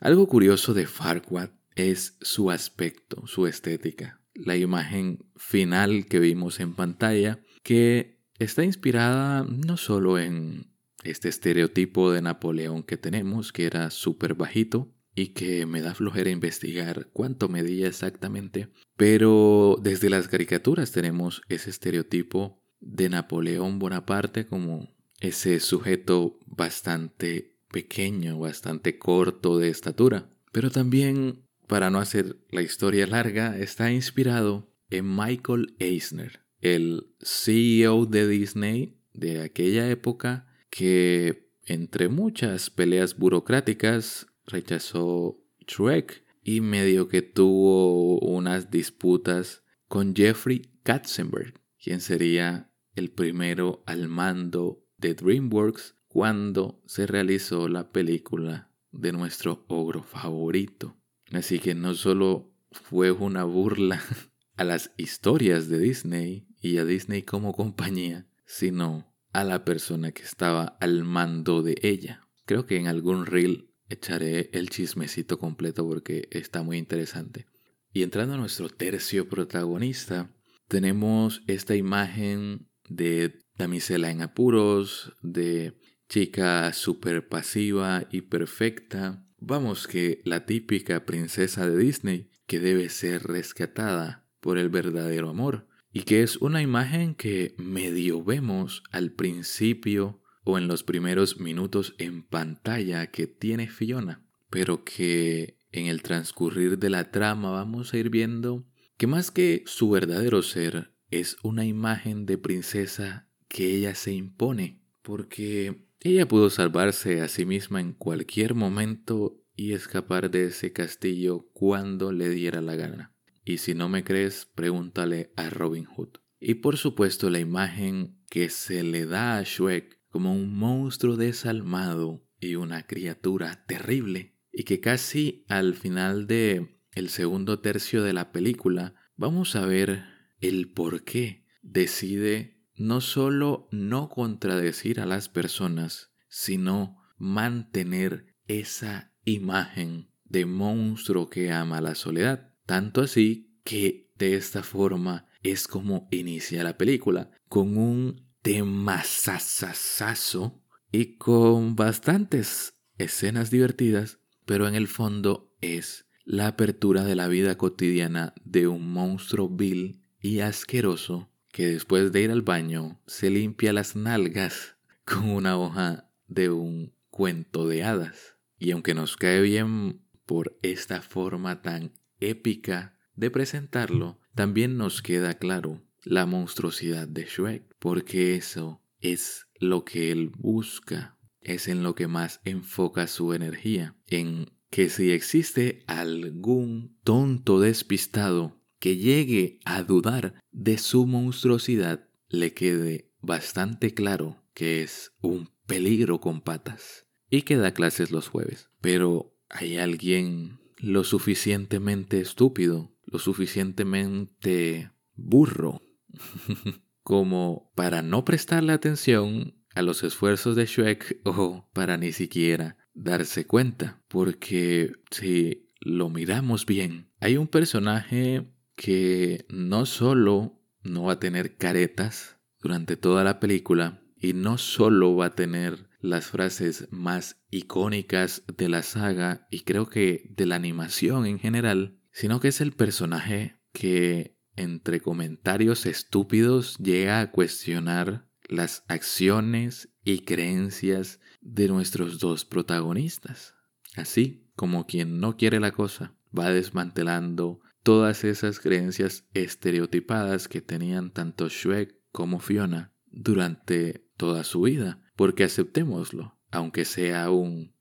Algo 0.00 0.26
curioso 0.26 0.74
de 0.74 0.86
Farquaad 0.86 1.50
es 1.74 2.18
su 2.20 2.50
aspecto, 2.50 3.26
su 3.26 3.46
estética 3.46 4.22
la 4.34 4.56
imagen 4.56 5.24
final 5.36 6.06
que 6.06 6.18
vimos 6.18 6.60
en 6.60 6.74
pantalla, 6.74 7.40
que 7.62 8.20
está 8.38 8.64
inspirada 8.64 9.44
no 9.44 9.76
solo 9.76 10.18
en 10.18 10.71
este 11.02 11.28
estereotipo 11.28 12.12
de 12.12 12.22
Napoleón 12.22 12.82
que 12.82 12.96
tenemos, 12.96 13.52
que 13.52 13.66
era 13.66 13.90
súper 13.90 14.34
bajito 14.34 14.92
y 15.14 15.28
que 15.28 15.66
me 15.66 15.82
da 15.82 15.94
flojera 15.94 16.30
investigar 16.30 17.08
cuánto 17.12 17.48
medía 17.48 17.86
exactamente, 17.86 18.68
pero 18.96 19.76
desde 19.82 20.10
las 20.10 20.28
caricaturas 20.28 20.92
tenemos 20.92 21.42
ese 21.48 21.70
estereotipo 21.70 22.62
de 22.80 23.08
Napoleón 23.08 23.78
Bonaparte 23.78 24.46
como 24.46 24.88
ese 25.20 25.60
sujeto 25.60 26.38
bastante 26.46 27.56
pequeño, 27.70 28.38
bastante 28.38 28.98
corto 28.98 29.58
de 29.58 29.68
estatura, 29.68 30.30
pero 30.50 30.70
también 30.70 31.42
para 31.66 31.90
no 31.90 32.00
hacer 32.00 32.36
la 32.50 32.60
historia 32.60 33.06
larga, 33.06 33.58
está 33.58 33.90
inspirado 33.90 34.70
en 34.90 35.16
Michael 35.16 35.74
Eisner, 35.78 36.40
el 36.60 37.14
CEO 37.20 38.04
de 38.04 38.28
Disney 38.28 38.98
de 39.14 39.40
aquella 39.40 39.88
época 39.88 40.51
que 40.72 41.50
entre 41.66 42.08
muchas 42.08 42.70
peleas 42.70 43.18
burocráticas 43.18 44.26
rechazó 44.46 45.38
Shrek 45.66 46.24
y 46.42 46.62
medio 46.62 47.08
que 47.08 47.20
tuvo 47.20 48.18
unas 48.20 48.70
disputas 48.70 49.62
con 49.86 50.16
Jeffrey 50.16 50.62
Katzenberg, 50.82 51.60
quien 51.78 52.00
sería 52.00 52.70
el 52.96 53.10
primero 53.10 53.82
al 53.84 54.08
mando 54.08 54.82
de 54.96 55.14
DreamWorks 55.14 55.94
cuando 56.08 56.80
se 56.86 57.06
realizó 57.06 57.68
la 57.68 57.92
película 57.92 58.70
de 58.92 59.12
nuestro 59.12 59.66
ogro 59.68 60.02
favorito. 60.02 60.96
Así 61.32 61.58
que 61.58 61.74
no 61.74 61.92
solo 61.92 62.50
fue 62.70 63.10
una 63.10 63.44
burla 63.44 64.02
a 64.56 64.64
las 64.64 64.90
historias 64.96 65.68
de 65.68 65.78
Disney 65.78 66.46
y 66.62 66.78
a 66.78 66.86
Disney 66.86 67.24
como 67.24 67.52
compañía, 67.52 68.26
sino 68.46 69.11
a 69.32 69.44
la 69.44 69.64
persona 69.64 70.12
que 70.12 70.22
estaba 70.22 70.76
al 70.80 71.04
mando 71.04 71.62
de 71.62 71.76
ella. 71.82 72.28
Creo 72.44 72.66
que 72.66 72.76
en 72.76 72.86
algún 72.86 73.26
reel 73.26 73.70
echaré 73.88 74.50
el 74.52 74.70
chismecito 74.70 75.38
completo 75.38 75.86
porque 75.86 76.28
está 76.30 76.62
muy 76.62 76.78
interesante. 76.78 77.46
Y 77.92 78.02
entrando 78.02 78.34
a 78.34 78.38
nuestro 78.38 78.68
tercio 78.68 79.28
protagonista, 79.28 80.34
tenemos 80.68 81.42
esta 81.46 81.76
imagen 81.76 82.68
de 82.88 83.40
damisela 83.56 84.10
en 84.10 84.22
apuros, 84.22 85.12
de 85.22 85.78
chica 86.08 86.72
súper 86.72 87.28
pasiva 87.28 88.06
y 88.10 88.22
perfecta, 88.22 89.26
Vamos 89.44 89.88
que 89.88 90.22
la 90.24 90.46
típica 90.46 91.04
princesa 91.04 91.68
de 91.68 91.76
Disney 91.76 92.30
que 92.46 92.60
debe 92.60 92.88
ser 92.88 93.24
rescatada 93.24 94.24
por 94.38 94.56
el 94.56 94.68
verdadero 94.68 95.30
amor 95.30 95.66
y 95.92 96.02
que 96.02 96.22
es 96.22 96.36
una 96.36 96.62
imagen 96.62 97.14
que 97.14 97.54
medio 97.58 98.24
vemos 98.24 98.82
al 98.90 99.12
principio 99.12 100.20
o 100.44 100.58
en 100.58 100.66
los 100.66 100.82
primeros 100.82 101.38
minutos 101.38 101.94
en 101.98 102.22
pantalla 102.22 103.08
que 103.08 103.26
tiene 103.26 103.68
Fiona, 103.68 104.22
pero 104.50 104.84
que 104.84 105.56
en 105.70 105.86
el 105.86 106.02
transcurrir 106.02 106.78
de 106.78 106.90
la 106.90 107.10
trama 107.10 107.50
vamos 107.50 107.92
a 107.92 107.98
ir 107.98 108.10
viendo 108.10 108.64
que 108.96 109.06
más 109.06 109.30
que 109.30 109.62
su 109.66 109.90
verdadero 109.90 110.42
ser 110.42 110.92
es 111.10 111.36
una 111.42 111.64
imagen 111.64 112.26
de 112.26 112.38
princesa 112.38 113.28
que 113.48 113.74
ella 113.74 113.94
se 113.94 114.12
impone, 114.12 114.80
porque 115.02 115.84
ella 116.00 116.26
pudo 116.26 116.50
salvarse 116.50 117.20
a 117.20 117.28
sí 117.28 117.44
misma 117.44 117.80
en 117.80 117.92
cualquier 117.92 118.54
momento 118.54 119.38
y 119.54 119.72
escapar 119.72 120.30
de 120.30 120.46
ese 120.46 120.72
castillo 120.72 121.46
cuando 121.52 122.12
le 122.12 122.30
diera 122.30 122.60
la 122.60 122.76
gana. 122.76 123.11
Y 123.44 123.58
si 123.58 123.74
no 123.74 123.88
me 123.88 124.04
crees, 124.04 124.46
pregúntale 124.54 125.32
a 125.36 125.50
Robin 125.50 125.84
Hood. 125.84 126.18
Y 126.38 126.54
por 126.54 126.76
supuesto 126.76 127.30
la 127.30 127.38
imagen 127.38 128.18
que 128.28 128.48
se 128.48 128.82
le 128.82 129.06
da 129.06 129.38
a 129.38 129.42
Shrek 129.42 130.00
como 130.08 130.32
un 130.32 130.56
monstruo 130.56 131.16
desalmado 131.16 132.26
y 132.40 132.56
una 132.56 132.86
criatura 132.86 133.64
terrible 133.66 134.32
y 134.52 134.64
que 134.64 134.80
casi 134.80 135.44
al 135.48 135.74
final 135.74 136.26
de 136.26 136.80
el 136.92 137.08
segundo 137.08 137.60
tercio 137.60 138.02
de 138.02 138.12
la 138.12 138.32
película 138.32 138.94
vamos 139.16 139.56
a 139.56 139.64
ver 139.64 140.04
el 140.40 140.70
por 140.72 141.04
qué 141.04 141.46
decide 141.62 142.60
no 142.74 143.00
solo 143.00 143.68
no 143.70 144.08
contradecir 144.08 145.00
a 145.00 145.06
las 145.06 145.28
personas, 145.28 146.10
sino 146.28 146.98
mantener 147.16 148.36
esa 148.46 149.14
imagen 149.24 150.10
de 150.24 150.46
monstruo 150.46 151.30
que 151.30 151.52
ama 151.52 151.80
la 151.80 151.94
soledad. 151.94 152.51
Tanto 152.66 153.02
así 153.02 153.50
que 153.64 154.10
de 154.16 154.34
esta 154.34 154.62
forma 154.62 155.26
es 155.42 155.66
como 155.66 156.08
inicia 156.10 156.62
la 156.62 156.78
película, 156.78 157.30
con 157.48 157.76
un 157.76 158.26
tema 158.42 159.02
sasasazo 159.04 160.62
y 160.90 161.16
con 161.16 161.76
bastantes 161.76 162.74
escenas 162.98 163.50
divertidas, 163.50 164.18
pero 164.46 164.68
en 164.68 164.74
el 164.74 164.88
fondo 164.88 165.54
es 165.60 166.06
la 166.24 166.48
apertura 166.48 167.04
de 167.04 167.16
la 167.16 167.28
vida 167.28 167.56
cotidiana 167.56 168.34
de 168.44 168.68
un 168.68 168.92
monstruo 168.92 169.48
vil 169.48 170.02
y 170.20 170.40
asqueroso 170.40 171.30
que 171.50 171.66
después 171.66 172.12
de 172.12 172.22
ir 172.22 172.30
al 172.30 172.42
baño 172.42 173.00
se 173.06 173.30
limpia 173.30 173.72
las 173.72 173.96
nalgas 173.96 174.76
con 175.04 175.28
una 175.28 175.58
hoja 175.58 176.08
de 176.28 176.50
un 176.50 176.94
cuento 177.10 177.68
de 177.68 177.84
hadas. 177.84 178.36
Y 178.58 178.70
aunque 178.70 178.94
nos 178.94 179.16
cae 179.16 179.40
bien 179.40 180.02
por 180.24 180.58
esta 180.62 181.02
forma 181.02 181.62
tan 181.62 181.92
épica 182.30 182.98
de 183.14 183.30
presentarlo, 183.30 184.18
también 184.34 184.76
nos 184.76 185.02
queda 185.02 185.34
claro 185.34 185.82
la 186.02 186.26
monstruosidad 186.26 187.06
de 187.06 187.24
Shrek, 187.24 187.64
porque 187.78 188.34
eso 188.34 188.82
es 189.00 189.46
lo 189.58 189.84
que 189.84 190.10
él 190.10 190.30
busca, 190.36 191.18
es 191.40 191.68
en 191.68 191.82
lo 191.82 191.94
que 191.94 192.08
más 192.08 192.40
enfoca 192.44 193.06
su 193.06 193.32
energía, 193.34 193.96
en 194.08 194.50
que 194.70 194.88
si 194.88 195.10
existe 195.10 195.84
algún 195.86 196.96
tonto 197.04 197.60
despistado 197.60 198.58
que 198.78 198.96
llegue 198.96 199.60
a 199.64 199.82
dudar 199.82 200.34
de 200.50 200.78
su 200.78 201.06
monstruosidad, 201.06 202.08
le 202.28 202.54
quede 202.54 203.10
bastante 203.20 203.94
claro 203.94 204.42
que 204.54 204.82
es 204.82 205.12
un 205.20 205.50
peligro 205.66 206.20
con 206.20 206.40
patas 206.40 207.06
y 207.30 207.42
que 207.42 207.56
da 207.56 207.74
clases 207.74 208.10
los 208.10 208.28
jueves. 208.28 208.70
Pero 208.80 209.36
hay 209.48 209.76
alguien 209.76 210.58
lo 210.82 211.04
suficientemente 211.04 212.20
estúpido, 212.20 212.92
lo 213.04 213.20
suficientemente 213.20 214.90
burro, 215.14 215.80
como 217.02 217.72
para 217.76 218.02
no 218.02 218.24
prestarle 218.24 218.72
atención 218.72 219.54
a 219.74 219.82
los 219.82 220.02
esfuerzos 220.02 220.56
de 220.56 220.66
Shrek 220.66 221.20
o 221.24 221.68
para 221.72 221.96
ni 221.96 222.12
siquiera 222.12 222.76
darse 222.94 223.46
cuenta, 223.46 224.02
porque 224.08 224.92
si 225.10 225.68
lo 225.80 226.10
miramos 226.10 226.66
bien, 226.66 227.10
hay 227.20 227.36
un 227.36 227.46
personaje 227.46 228.52
que 228.74 229.46
no 229.48 229.86
solo 229.86 230.60
no 230.82 231.04
va 231.04 231.14
a 231.14 231.20
tener 231.20 231.56
caretas 231.56 232.38
durante 232.60 232.96
toda 232.96 233.22
la 233.22 233.38
película 233.38 234.02
y 234.16 234.32
no 234.32 234.58
solo 234.58 235.14
va 235.14 235.26
a 235.26 235.34
tener 235.34 235.88
las 236.02 236.26
frases 236.26 236.88
más 236.90 237.40
icónicas 237.48 238.42
de 238.58 238.68
la 238.68 238.82
saga 238.82 239.46
y 239.50 239.60
creo 239.60 239.88
que 239.88 240.28
de 240.36 240.46
la 240.46 240.56
animación 240.56 241.26
en 241.26 241.38
general, 241.38 241.98
sino 242.10 242.40
que 242.40 242.48
es 242.48 242.60
el 242.60 242.72
personaje 242.72 243.56
que 243.72 244.36
entre 244.56 245.00
comentarios 245.00 245.86
estúpidos 245.86 246.76
llega 246.78 247.20
a 247.20 247.30
cuestionar 247.30 248.28
las 248.48 248.84
acciones 248.88 249.88
y 250.04 250.20
creencias 250.20 251.20
de 251.40 251.68
nuestros 251.68 252.18
dos 252.18 252.44
protagonistas. 252.44 253.54
Así 253.96 254.50
como 254.56 254.86
quien 254.86 255.20
no 255.20 255.36
quiere 255.36 255.60
la 255.60 255.70
cosa 255.70 256.14
va 256.36 256.50
desmantelando 256.50 257.60
todas 257.82 258.24
esas 258.24 258.58
creencias 258.58 259.26
estereotipadas 259.34 260.48
que 260.48 260.60
tenían 260.60 261.12
tanto 261.12 261.48
Shrek 261.48 261.96
como 262.10 262.40
Fiona 262.40 262.92
durante 263.06 264.08
toda 264.16 264.44
su 264.44 264.62
vida, 264.62 265.01
porque 265.16 265.44
aceptémoslo, 265.44 266.36
aunque 266.50 266.84
sea 266.84 267.30
un... 267.30 267.74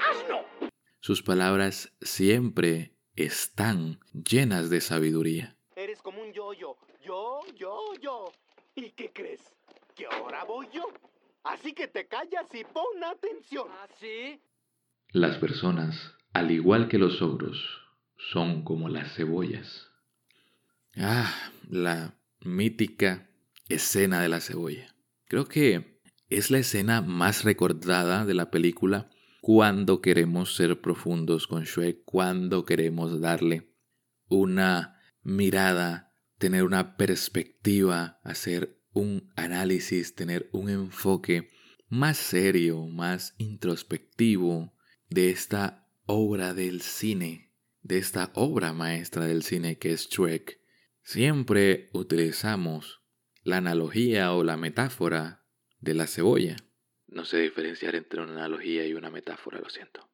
Sus 0.99 1.23
palabras 1.23 1.93
siempre 2.01 2.95
están 3.15 3.99
llenas 4.13 4.69
de 4.69 4.81
sabiduría. 4.81 5.57
Eres 5.75 6.01
como 6.01 6.21
un 6.21 6.31
yo-yo, 6.31 6.77
yo, 7.03 7.39
yo, 7.57 7.93
yo. 7.99 8.31
¿Y 8.75 8.91
qué 8.91 9.11
crees? 9.11 9.41
Que 9.95 10.05
ahora 10.05 10.43
voy 10.43 10.67
yo. 10.71 10.83
Así 11.43 11.73
que 11.73 11.87
te 11.87 12.07
callas 12.07 12.45
y 12.53 12.63
pon 12.63 13.03
atención. 13.03 13.67
¿Ah, 13.69 13.87
sí? 13.99 14.39
Las 15.09 15.37
personas, 15.37 16.15
al 16.33 16.51
igual 16.51 16.87
que 16.87 16.99
los 16.99 17.21
ogros, 17.21 17.57
son 18.17 18.63
como 18.63 18.87
las 18.87 19.15
cebollas. 19.15 19.89
Ah, 20.95 21.51
la 21.69 22.13
mítica 22.41 23.27
escena 23.69 24.21
de 24.21 24.29
la 24.29 24.39
cebolla. 24.39 24.93
Creo 25.25 25.45
que 25.45 25.90
es 26.31 26.49
la 26.49 26.59
escena 26.59 27.01
más 27.01 27.43
recordada 27.43 28.25
de 28.25 28.33
la 28.33 28.49
película 28.49 29.09
cuando 29.41 30.01
queremos 30.01 30.55
ser 30.55 30.79
profundos 30.79 31.45
con 31.45 31.65
Shrek, 31.65 32.03
cuando 32.05 32.65
queremos 32.65 33.19
darle 33.19 33.73
una 34.29 34.97
mirada, 35.23 36.13
tener 36.37 36.63
una 36.63 36.95
perspectiva, 36.95 38.19
hacer 38.23 38.79
un 38.93 39.31
análisis, 39.35 40.15
tener 40.15 40.49
un 40.53 40.69
enfoque 40.69 41.49
más 41.89 42.17
serio, 42.17 42.87
más 42.87 43.35
introspectivo 43.37 44.73
de 45.09 45.31
esta 45.31 45.89
obra 46.05 46.53
del 46.53 46.81
cine, 46.81 47.51
de 47.81 47.97
esta 47.97 48.31
obra 48.35 48.71
maestra 48.73 49.25
del 49.25 49.43
cine 49.43 49.77
que 49.77 49.91
es 49.91 50.07
Shrek, 50.09 50.61
siempre 51.03 51.89
utilizamos 51.93 53.01
la 53.43 53.57
analogía 53.57 54.33
o 54.33 54.43
la 54.43 54.55
metáfora 54.55 55.40
de 55.81 55.93
la 55.93 56.07
cebolla. 56.07 56.55
No 57.07 57.25
sé 57.25 57.39
diferenciar 57.39 57.95
entre 57.95 58.21
una 58.21 58.31
analogía 58.31 58.87
y 58.87 58.93
una 58.93 59.09
metáfora, 59.09 59.59
lo 59.59 59.69
siento. 59.69 60.09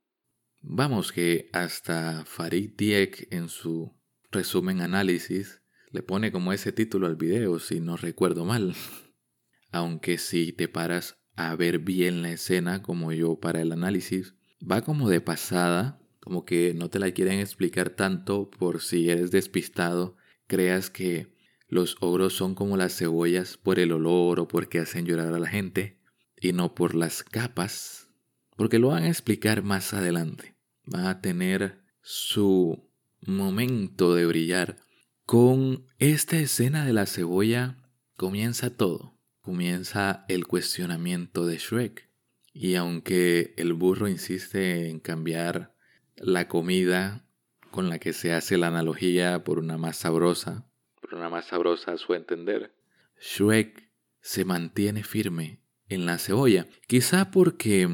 Vamos 0.61 1.11
que 1.11 1.49
hasta 1.53 2.25
Farid 2.25 2.71
Diek 2.75 3.27
en 3.31 3.49
su 3.49 3.95
resumen 4.31 4.81
análisis 4.81 5.61
le 5.91 6.01
pone 6.01 6.31
como 6.31 6.51
ese 6.51 6.71
título 6.71 7.07
al 7.07 7.15
video, 7.15 7.59
si 7.59 7.79
no 7.79 7.97
recuerdo 7.97 8.45
mal. 8.45 8.75
Aunque 9.71 10.17
si 10.17 10.53
te 10.53 10.67
paras 10.67 11.19
a 11.35 11.55
ver 11.55 11.79
bien 11.79 12.23
la 12.23 12.31
escena, 12.31 12.81
como 12.81 13.13
yo 13.13 13.39
para 13.39 13.61
el 13.61 13.71
análisis, 13.71 14.35
va 14.59 14.81
como 14.81 15.09
de 15.09 15.21
pasada, 15.21 16.01
como 16.19 16.45
que 16.45 16.73
no 16.73 16.89
te 16.89 16.99
la 16.99 17.11
quieren 17.11 17.39
explicar 17.39 17.91
tanto 17.91 18.49
por 18.49 18.81
si 18.81 19.09
eres 19.09 19.29
despistado, 19.29 20.17
creas 20.47 20.89
que 20.89 21.36
los 21.67 21.97
ogros 21.99 22.33
son 22.33 22.55
como 22.55 22.77
las 22.77 22.95
cebollas 22.97 23.57
por 23.57 23.79
el 23.79 23.91
olor 23.91 24.39
o 24.39 24.47
porque 24.47 24.79
hacen 24.79 25.05
llorar 25.05 25.33
a 25.33 25.39
la 25.39 25.47
gente, 25.47 25.99
y 26.39 26.53
no 26.53 26.75
por 26.75 26.95
las 26.95 27.23
capas, 27.23 28.09
porque 28.55 28.79
lo 28.79 28.89
van 28.89 29.03
a 29.03 29.09
explicar 29.09 29.63
más 29.63 29.93
adelante. 29.93 30.55
Va 30.93 31.09
a 31.09 31.21
tener 31.21 31.83
su 32.01 32.89
momento 33.21 34.15
de 34.15 34.25
brillar. 34.25 34.77
Con 35.25 35.85
esta 35.99 36.37
escena 36.37 36.85
de 36.85 36.93
la 36.93 37.05
cebolla 37.05 37.77
comienza 38.15 38.69
todo. 38.69 39.17
Comienza 39.41 40.25
el 40.29 40.47
cuestionamiento 40.47 41.45
de 41.45 41.57
Shrek. 41.57 42.09
Y 42.53 42.75
aunque 42.75 43.53
el 43.57 43.73
burro 43.73 44.07
insiste 44.07 44.89
en 44.89 44.99
cambiar 44.99 45.75
la 46.15 46.47
comida 46.47 47.25
con 47.71 47.89
la 47.89 47.99
que 47.99 48.13
se 48.13 48.33
hace 48.33 48.57
la 48.57 48.67
analogía 48.67 49.43
por 49.43 49.59
una 49.59 49.77
más 49.77 49.97
sabrosa, 49.97 50.66
por 51.09 51.19
una 51.19 51.29
más 51.29 51.45
sabrosa 51.45 51.93
a 51.93 51.97
su 51.97 52.13
entender, 52.13 52.73
Shrek 53.19 53.89
se 54.21 54.45
mantiene 54.45 55.03
firme 55.03 55.61
en 55.89 56.05
la 56.05 56.17
cebolla. 56.17 56.67
Quizá 56.87 57.31
porque 57.31 57.89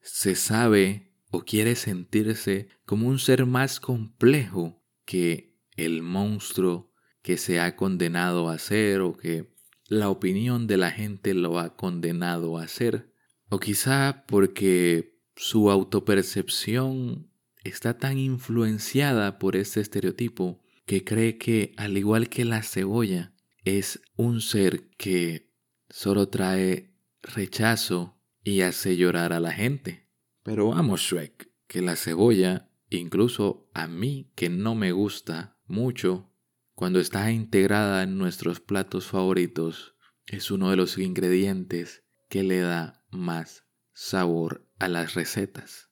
se 0.00 0.34
sabe 0.34 1.12
o 1.30 1.42
quiere 1.42 1.74
sentirse 1.74 2.68
como 2.84 3.08
un 3.08 3.18
ser 3.18 3.46
más 3.46 3.80
complejo 3.80 4.82
que 5.04 5.58
el 5.76 6.02
monstruo 6.02 6.92
que 7.22 7.36
se 7.36 7.60
ha 7.60 7.76
condenado 7.76 8.48
a 8.48 8.58
ser 8.58 9.00
o 9.00 9.16
que 9.16 9.52
la 9.88 10.08
opinión 10.08 10.66
de 10.66 10.76
la 10.76 10.90
gente 10.90 11.34
lo 11.34 11.58
ha 11.58 11.76
condenado 11.76 12.58
a 12.58 12.68
ser. 12.68 13.12
O 13.48 13.58
quizá 13.58 14.24
porque 14.26 15.18
su 15.34 15.70
autopercepción 15.70 17.30
está 17.64 17.98
tan 17.98 18.18
influenciada 18.18 19.38
por 19.38 19.56
este 19.56 19.80
estereotipo 19.80 20.62
que 20.86 21.04
cree 21.04 21.36
que, 21.36 21.74
al 21.76 21.98
igual 21.98 22.28
que 22.28 22.44
la 22.44 22.62
cebolla, 22.62 23.34
es 23.64 24.00
un 24.14 24.40
ser 24.40 24.88
que 24.96 25.52
solo 25.90 26.28
trae 26.28 26.94
rechazo 27.22 28.22
y 28.44 28.60
hace 28.60 28.96
llorar 28.96 29.32
a 29.32 29.40
la 29.40 29.52
gente. 29.52 30.08
Pero 30.44 30.68
vamos, 30.68 31.00
Shrek, 31.00 31.50
que 31.66 31.82
la 31.82 31.96
cebolla, 31.96 32.70
incluso 32.88 33.68
a 33.74 33.88
mí 33.88 34.30
que 34.36 34.48
no 34.48 34.76
me 34.76 34.92
gusta 34.92 35.58
mucho, 35.66 36.32
cuando 36.74 37.00
está 37.00 37.32
integrada 37.32 38.04
en 38.04 38.16
nuestros 38.16 38.60
platos 38.60 39.06
favoritos, 39.06 39.96
es 40.26 40.50
uno 40.52 40.70
de 40.70 40.76
los 40.76 40.98
ingredientes 40.98 42.04
que 42.28 42.44
le 42.44 42.60
da 42.60 43.04
más 43.10 43.64
sabor 43.92 44.68
a 44.78 44.86
las 44.88 45.14
recetas. 45.14 45.90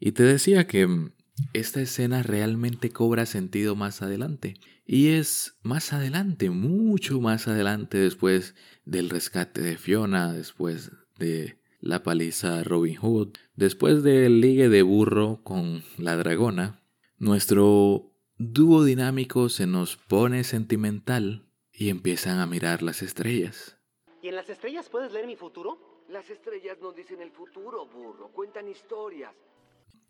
Y 0.00 0.12
te 0.12 0.24
decía 0.24 0.66
que 0.66 1.12
esta 1.52 1.80
escena 1.80 2.22
realmente 2.22 2.90
cobra 2.90 3.26
sentido 3.26 3.76
más 3.76 4.02
adelante. 4.02 4.54
Y 4.86 5.08
es 5.08 5.58
más 5.62 5.92
adelante, 5.92 6.50
mucho 6.50 7.20
más 7.20 7.48
adelante 7.48 7.98
después 7.98 8.54
del 8.84 9.10
rescate 9.10 9.60
de 9.60 9.76
Fiona, 9.76 10.32
después 10.32 10.92
de 11.18 11.58
la 11.80 12.02
paliza 12.02 12.58
a 12.58 12.64
Robin 12.64 12.96
Hood. 12.96 13.36
Después 13.56 14.02
del 14.02 14.40
ligue 14.40 14.68
de 14.68 14.82
burro 14.82 15.40
con 15.42 15.82
la 15.98 16.16
dragona, 16.16 16.82
nuestro 17.18 18.12
dúo 18.36 18.84
dinámico 18.84 19.48
se 19.48 19.66
nos 19.66 19.96
pone 19.96 20.44
sentimental 20.44 21.48
y 21.72 21.88
empiezan 21.88 22.38
a 22.38 22.46
mirar 22.46 22.82
las 22.82 23.02
estrellas. 23.02 23.78
¿Y 24.22 24.28
en 24.28 24.36
las 24.36 24.48
estrellas 24.48 24.88
puedes 24.88 25.12
leer 25.12 25.26
mi 25.26 25.36
futuro? 25.36 26.04
Las 26.08 26.28
estrellas 26.30 26.78
no 26.80 26.92
dicen 26.92 27.20
el 27.20 27.30
futuro, 27.30 27.86
burro. 27.86 28.30
Cuentan 28.32 28.68
historias. 28.68 29.34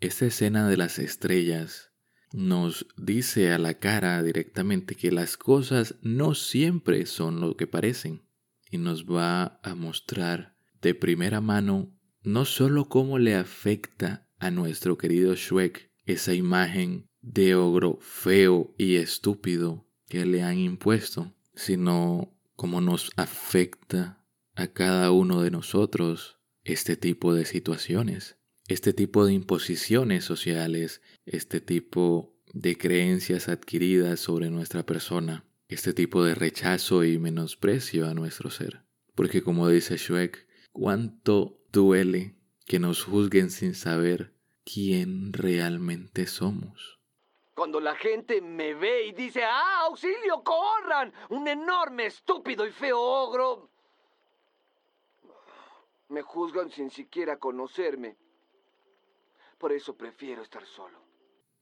Esta 0.05 0.27
escena 0.27 0.69
de 0.69 0.77
las 0.77 0.99
estrellas 0.99 1.91
nos 2.31 2.87
dice 2.99 3.53
a 3.53 3.59
la 3.59 3.73
cara 3.79 4.23
directamente 4.23 4.97
que 4.97 5.11
las 5.11 5.39
cosas 5.39 5.95
no 6.03 6.35
siempre 6.35 7.07
son 7.07 7.41
lo 7.41 7.57
que 7.57 7.67
parecen 7.67 8.29
y 8.71 8.77
nos 8.77 9.07
va 9.07 9.59
a 9.63 9.75
mostrar 9.75 10.59
de 10.83 10.95
primera 10.95 11.41
mano 11.41 11.91
no 12.23 12.45
solo 12.45 12.91
cómo 12.91 13.19
le 13.19 13.35
afecta 13.35 14.29
a 14.39 14.51
nuestro 14.51 14.99
querido 14.99 15.37
Shrek 15.37 15.91
esa 16.05 16.35
imagen 16.35 17.09
de 17.23 17.55
ogro 17.55 17.97
feo 18.03 18.75
y 18.77 18.97
estúpido 18.97 19.89
que 20.07 20.27
le 20.27 20.43
han 20.43 20.59
impuesto, 20.59 21.35
sino 21.55 22.37
cómo 22.57 22.83
nos 22.83 23.11
afecta 23.17 24.23
a 24.55 24.67
cada 24.67 25.13
uno 25.13 25.41
de 25.41 25.51
nosotros 25.51 26.37
este 26.63 26.99
tipo 26.99 27.33
de 27.33 27.47
situaciones, 27.47 28.37
este 28.69 28.93
tipo 28.95 29.27
de 29.27 29.35
imposiciones 29.35 30.25
sociales, 30.25 31.03
este 31.27 31.61
tipo 31.61 32.35
de 32.53 32.77
creencias 32.79 33.49
adquiridas 33.49 34.21
sobre 34.21 34.51
nuestra 34.51 34.85
persona, 34.85 35.45
este 35.69 35.93
tipo 35.93 36.25
de 36.25 36.35
rechazo 36.35 37.05
y 37.05 37.19
menosprecio 37.19 38.07
a 38.07 38.15
nuestro 38.15 38.51
ser. 38.51 38.85
Porque 39.15 39.43
como 39.43 39.69
dice 39.69 39.97
Shrek, 39.97 40.47
cuánto 40.73 41.59
duele 41.73 42.37
que 42.67 42.79
nos 42.79 43.05
juzguen 43.05 43.51
sin 43.51 43.75
saber 43.75 44.33
quién 44.65 45.33
realmente 45.33 46.27
somos. 46.27 46.99
Cuando 47.55 47.81
la 47.81 47.95
gente 47.95 48.41
me 48.41 48.75
ve 48.75 49.07
y 49.07 49.13
dice, 49.13 49.45
¡ah, 49.45 49.83
auxilio, 49.83 50.43
corran! 50.43 51.13
Un 51.31 51.47
enorme, 51.47 52.07
estúpido 52.07 52.67
y 52.67 52.73
feo 52.73 53.01
ogro. 53.01 53.71
Me 56.09 56.23
juzgan 56.23 56.71
sin 56.71 56.91
siquiera 56.91 57.39
conocerme. 57.39 58.17
Por 59.59 59.73
eso 59.73 59.97
prefiero 59.97 60.43
estar 60.43 60.65
solo. 60.67 60.99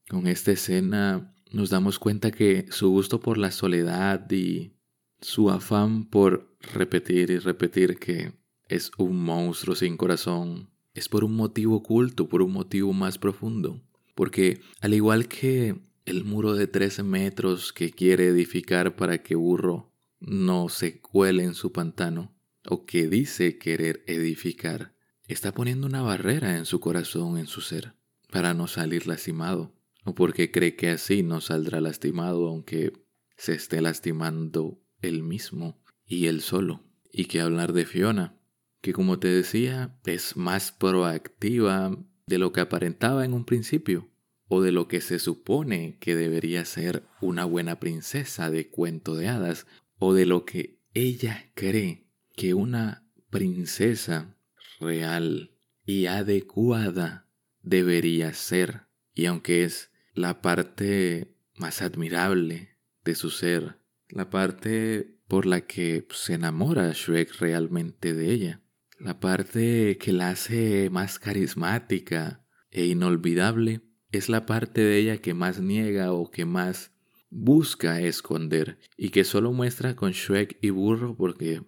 Con 0.09 0.27
esta 0.27 0.53
escena 0.53 1.35
nos 1.51 1.71
damos 1.71 1.99
cuenta 1.99 2.31
que 2.31 2.67
su 2.71 2.91
gusto 2.91 3.21
por 3.21 3.39
la 3.39 3.51
soledad 3.51 4.31
y 4.31 4.73
su 5.21 5.51
afán 5.51 6.05
por 6.05 6.57
repetir 6.61 7.31
y 7.31 7.39
repetir 7.39 7.99
que 7.99 8.33
es 8.69 8.91
un 8.99 9.23
monstruo 9.23 9.77
sin 9.77 9.97
corazón 9.97 10.71
es 10.95 11.09
por 11.09 11.25
un 11.25 11.37
motivo 11.37 11.77
oculto, 11.77 12.29
por 12.29 12.43
un 12.43 12.53
motivo 12.53 12.93
más 12.93 13.19
profundo. 13.19 13.81
Porque 14.15 14.61
al 14.81 14.95
igual 14.95 15.29
que 15.29 15.81
el 16.05 16.25
muro 16.25 16.55
de 16.55 16.67
13 16.67 17.03
metros 17.03 17.73
que 17.73 17.91
quiere 17.91 18.27
edificar 18.27 18.97
para 18.97 19.23
que 19.23 19.35
Burro 19.35 19.93
no 20.21 20.69
se 20.69 21.01
cuele 21.01 21.45
en 21.45 21.55
su 21.55 21.73
pantano, 21.73 22.35
o 22.69 22.85
que 22.85 23.09
dice 23.09 23.59
querer 23.59 24.05
edificar, 24.07 24.92
está 25.29 25.53
poniendo 25.53 25.87
una 25.87 26.03
barrera 26.03 26.57
en 26.57 26.67
su 26.67 26.81
corazón, 26.81 27.39
en 27.39 27.47
su 27.47 27.61
ser, 27.61 27.95
para 28.31 28.55
no 28.55 28.67
salir 28.67 29.07
lastimado, 29.07 29.75
o 30.05 30.15
porque 30.15 30.51
cree 30.51 30.77
que 30.77 30.91
así 30.91 31.23
no 31.23 31.41
saldrá 31.41 31.81
lastimado 31.81 32.49
aunque 32.49 32.93
se 33.37 33.55
esté 33.55 33.81
lastimando 33.81 34.81
él 35.01 35.23
mismo 35.23 35.81
y 36.07 36.27
él 36.27 36.41
solo. 36.41 36.85
Y 37.13 37.27
que 37.27 37.41
hablar 37.41 37.73
de 37.73 37.85
Fiona, 37.85 38.39
que 38.81 38.93
como 38.93 39.19
te 39.19 39.29
decía, 39.29 39.99
es 40.07 40.37
más 40.37 40.73
proactiva 40.73 41.97
de 42.27 42.39
lo 42.39 42.53
que 42.53 42.61
aparentaba 42.61 43.25
en 43.25 43.35
un 43.35 43.45
principio, 43.45 44.09
o 44.49 44.61
de 44.61 44.73
lo 44.73 44.89
que 44.89 45.01
se 45.01 45.19
supone 45.19 45.99
que 45.99 46.15
debería 46.15 46.65
ser 46.65 47.05
una 47.21 47.45
buena 47.45 47.81
princesa 47.81 48.51
de 48.51 48.69
cuento 48.69 49.15
de 49.15 49.29
hadas, 49.29 49.67
o 49.99 50.15
de 50.15 50.27
lo 50.27 50.45
que 50.45 50.81
ella 50.95 51.51
cree 51.55 52.07
que 52.35 52.55
una 52.55 53.09
princesa 53.31 54.37
real 54.83 55.53
y 55.85 56.07
adecuada 56.07 57.29
debería 57.63 58.33
ser. 58.35 58.83
Y 59.15 59.27
aunque 59.27 59.65
es 59.65 59.91
la 60.15 60.43
parte 60.43 61.35
más 61.57 61.83
admirable 61.83 62.77
de 63.05 63.15
su 63.15 63.31
ser, 63.31 63.79
la 64.09 64.31
parte 64.31 65.19
por 65.29 65.47
la 65.47 65.63
que 65.63 66.07
se 66.11 66.35
enamora 66.35 66.93
Shrek 66.93 67.39
realmente 67.41 68.15
de 68.15 68.33
ella, 68.33 68.61
la 68.99 69.19
parte 69.19 69.99
que 69.99 70.13
la 70.13 70.31
hace 70.31 70.91
más 70.91 71.19
carismática 71.19 72.45
e 72.71 72.87
inolvidable 72.87 73.81
es 74.13 74.29
la 74.29 74.47
parte 74.47 74.83
de 74.83 74.99
ella 74.99 75.17
que 75.19 75.35
más 75.35 75.61
niega 75.61 76.13
o 76.13 76.31
que 76.31 76.45
más 76.45 76.93
busca 77.31 78.01
esconder 78.01 78.79
y 78.97 79.09
que 79.09 79.25
solo 79.25 79.53
muestra 79.53 79.97
con 79.97 80.13
Shrek 80.13 80.59
y 80.61 80.71
Burro 80.71 81.17
porque 81.17 81.63